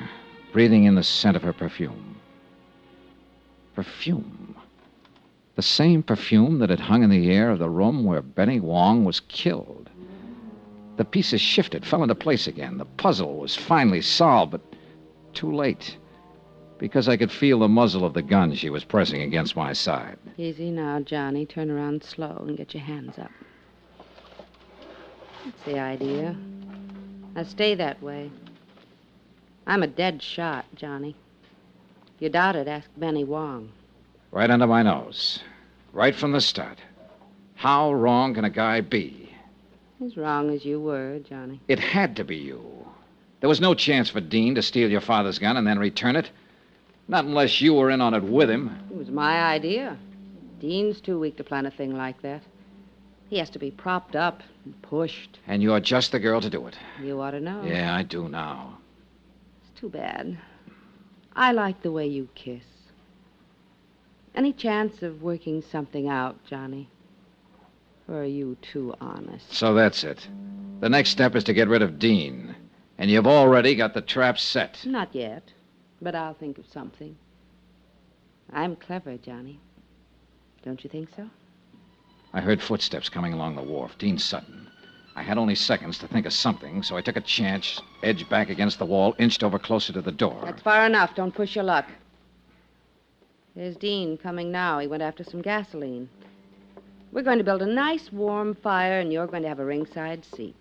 [0.51, 2.17] breathing in the scent of her perfume.
[3.75, 4.55] Perfume.
[5.59, 9.03] The same perfume that had hung in the air of the room where Benny Wong
[9.03, 9.89] was killed.
[10.95, 12.77] The pieces shifted, fell into place again.
[12.77, 14.61] The puzzle was finally solved, but
[15.33, 15.97] too late.
[16.77, 20.17] Because I could feel the muzzle of the gun she was pressing against my side.
[20.37, 21.45] Easy now, Johnny.
[21.45, 23.31] Turn around slow and get your hands up.
[25.43, 26.37] That's the idea.
[27.35, 28.31] Now stay that way.
[29.67, 31.17] I'm a dead shot, Johnny.
[32.15, 33.73] If you doubt it, ask Benny Wong.
[34.31, 35.43] Right under my nose.
[35.99, 36.77] Right from the start.
[37.55, 39.35] How wrong can a guy be?
[40.01, 41.59] As wrong as you were, Johnny.
[41.67, 42.87] It had to be you.
[43.41, 46.31] There was no chance for Dean to steal your father's gun and then return it.
[47.09, 48.79] Not unless you were in on it with him.
[48.89, 49.97] It was my idea.
[50.61, 52.43] Dean's too weak to plan a thing like that.
[53.29, 55.39] He has to be propped up and pushed.
[55.47, 56.77] And you're just the girl to do it.
[57.01, 57.61] You ought to know.
[57.65, 58.77] Yeah, I do now.
[59.63, 60.37] It's too bad.
[61.35, 62.63] I like the way you kiss.
[64.35, 66.89] Any chance of working something out, Johnny?
[68.07, 69.53] Or are you too honest?
[69.53, 70.27] So that's it.
[70.79, 72.55] The next step is to get rid of Dean.
[72.97, 74.85] And you've already got the trap set.
[74.85, 75.53] Not yet,
[76.01, 77.15] but I'll think of something.
[78.51, 79.59] I'm clever, Johnny.
[80.63, 81.29] Don't you think so?
[82.33, 83.97] I heard footsteps coming along the wharf.
[83.97, 84.67] Dean Sutton.
[85.15, 88.49] I had only seconds to think of something, so I took a chance, edged back
[88.49, 90.41] against the wall, inched over closer to the door.
[90.45, 91.15] That's far enough.
[91.15, 91.89] Don't push your luck.
[93.59, 94.79] There's Dean coming now.
[94.79, 96.07] He went after some gasoline.
[97.11, 100.23] We're going to build a nice warm fire, and you're going to have a ringside
[100.23, 100.55] seat.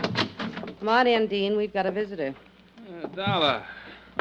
[0.00, 1.56] Come on in, Dean.
[1.56, 2.34] We've got a visitor.
[2.90, 3.64] Uh, Dollar.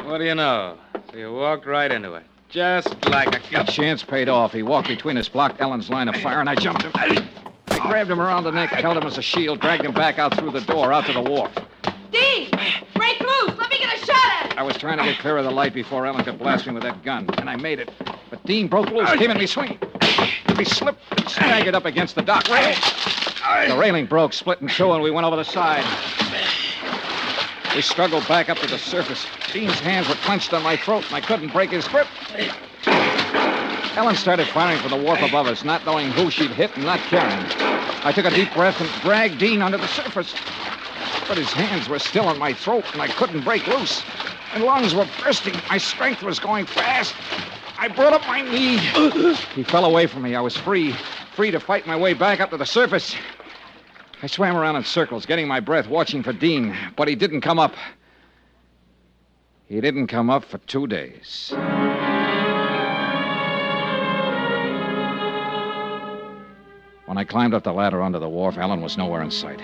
[0.03, 0.78] What do you know?
[1.09, 2.24] So you walked right into it.
[2.49, 4.53] Just like a The chance paid off.
[4.53, 6.91] He walked between us, blocked Ellen's line of fire, and I jumped him.
[6.93, 7.28] I
[7.80, 10.51] grabbed him around the neck, held him as a shield, dragged him back out through
[10.51, 11.51] the door, out to the wharf.
[12.11, 12.51] Dean!
[12.93, 13.57] Break loose!
[13.57, 14.47] Let me get a shot at it!
[14.58, 16.82] I was trying to get clear of the light before Ellen could blast me with
[16.82, 17.91] that gun, and I made it.
[18.32, 19.78] But Dean broke loose, came in me swinging.
[20.58, 22.76] He slipped and staggered up against the dock railing.
[23.70, 25.86] The railing broke, split in two, and we went over the side.
[27.76, 29.28] We struggled back up to the surface.
[29.53, 32.08] Dean's hands were clenched on my throat, and I couldn't break his grip.
[33.95, 36.99] Ellen started firing from the wharf above us, not knowing who she'd hit and not
[37.01, 37.45] caring.
[38.03, 40.34] I took a deep breath and dragged Dean under the surface.
[41.28, 44.03] But his hands were still on my throat, and I couldn't break loose.
[44.58, 45.53] My lungs were bursting.
[45.70, 47.14] My strength was going fast.
[47.78, 48.78] I brought up my knee.
[49.55, 50.34] he fell away from me.
[50.34, 50.95] I was free,
[51.36, 53.16] free to fight my way back up to the surface.
[54.24, 57.60] I swam around in circles, getting my breath, watching for Dean, but he didn't come
[57.60, 57.76] up.
[59.68, 61.53] He didn't come up for two days.
[67.05, 69.62] When I climbed up the ladder onto the wharf, Ellen was nowhere in sight.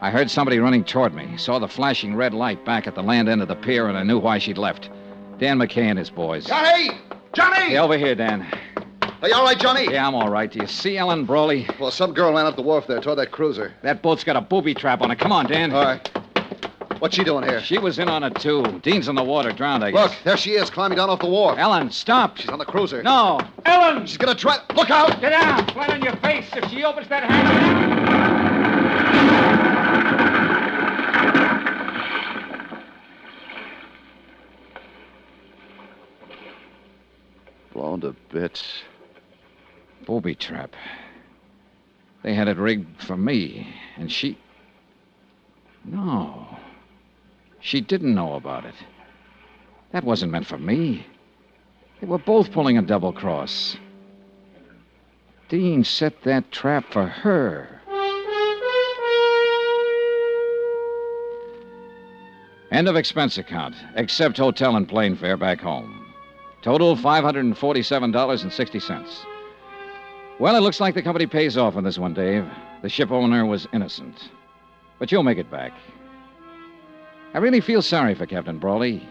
[0.00, 3.28] I heard somebody running toward me, saw the flashing red light back at the land
[3.28, 4.90] end of the pier, and I knew why she'd left.
[5.38, 6.46] Dan McKay and his boys.
[6.46, 6.90] Johnny!
[7.32, 7.70] Johnny!
[7.70, 8.46] Hey, over here, Dan.
[9.20, 9.90] Are you all right, Johnny?
[9.90, 10.50] Yeah, I'm all right.
[10.50, 11.68] Do you see Ellen Brawley?
[11.80, 13.74] Well, some girl ran up the wharf there toward that cruiser.
[13.82, 15.18] That boat's got a booby trap on it.
[15.18, 15.72] Come on, Dan.
[15.72, 16.08] All right.
[17.00, 17.60] What's she doing here?
[17.60, 18.62] She was in on it, too.
[18.82, 20.10] Dean's in the water, drowned, I guess.
[20.10, 21.58] Look, there she is, climbing down off the wharf.
[21.58, 22.36] Ellen, stop.
[22.36, 23.02] She's on the cruiser.
[23.02, 23.40] No.
[23.64, 24.06] Ellen!
[24.06, 24.58] She's gonna try.
[24.74, 25.20] Look out!
[25.20, 25.66] Get down!
[25.68, 26.46] Flat on your face.
[26.54, 28.37] If she opens that hatch.
[37.78, 38.82] Blown to bits.
[40.04, 40.74] Booby trap.
[42.24, 44.36] They had it rigged for me, and she.
[45.84, 46.58] No.
[47.60, 48.74] She didn't know about it.
[49.92, 51.06] That wasn't meant for me.
[52.00, 53.76] They were both pulling a double cross.
[55.48, 57.80] Dean set that trap for her.
[62.72, 66.07] End of expense account, except hotel and plane fare back home.
[66.60, 69.24] Total $547.60.
[70.40, 72.44] Well, it looks like the company pays off on this one, Dave.
[72.82, 74.30] The ship owner was innocent.
[74.98, 75.72] But you'll make it back.
[77.32, 79.06] I really feel sorry for Captain Brawley.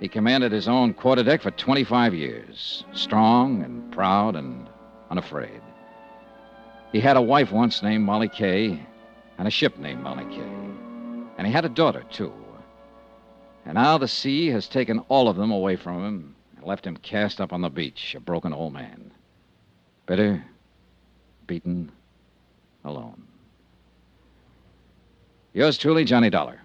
[0.00, 4.68] He commanded his own quarterdeck for 25 years, strong and proud and
[5.10, 5.60] unafraid.
[6.90, 8.84] He had a wife once named Molly Kay,
[9.38, 10.42] and a ship named Molly Kay.
[11.38, 12.32] And he had a daughter, too.
[13.64, 16.33] And now the sea has taken all of them away from him
[16.66, 19.10] left him cast up on the beach, a broken old man.
[20.06, 20.44] Bitter,
[21.46, 21.90] beaten,
[22.84, 23.22] alone.
[25.52, 26.60] Yours truly, Johnny Dollar.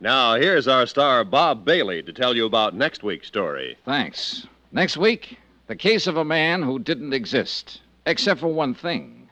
[0.00, 3.78] Now, here's our star, Bob Bailey, to tell you about next week's story.
[3.86, 4.46] Thanks.
[4.70, 9.28] Next week, the case of a man who didn't exist, except for one thing.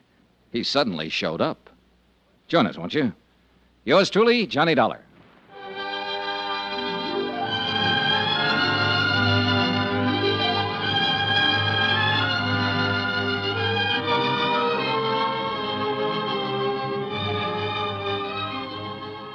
[0.51, 1.71] He suddenly showed up.
[2.49, 3.13] Join us, won't you?
[3.85, 5.01] Yours truly, Johnny Dollar.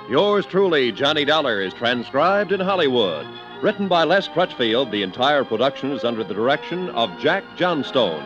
[0.10, 3.28] Yours truly, Johnny Dollar, is transcribed in Hollywood.
[3.62, 8.22] Written by Les Crutchfield, the entire production is under the direction of Jack Johnstone.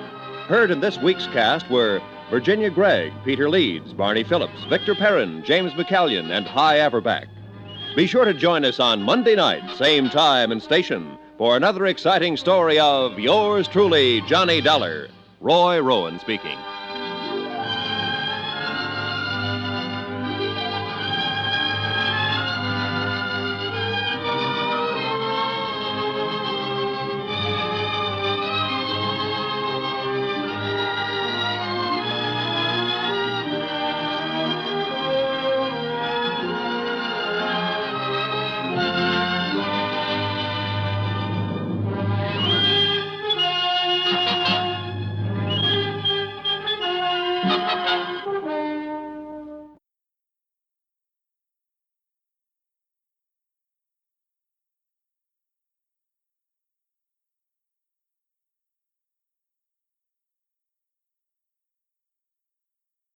[0.47, 5.71] Heard in this week's cast were Virginia Gregg, Peter Leeds, Barney Phillips, Victor Perrin, James
[5.71, 7.27] McCallion, and Hy Averback.
[7.95, 12.35] Be sure to join us on Monday night, same time and station, for another exciting
[12.35, 15.07] story of yours truly, Johnny Dollar.
[15.39, 16.57] Roy Rowan speaking.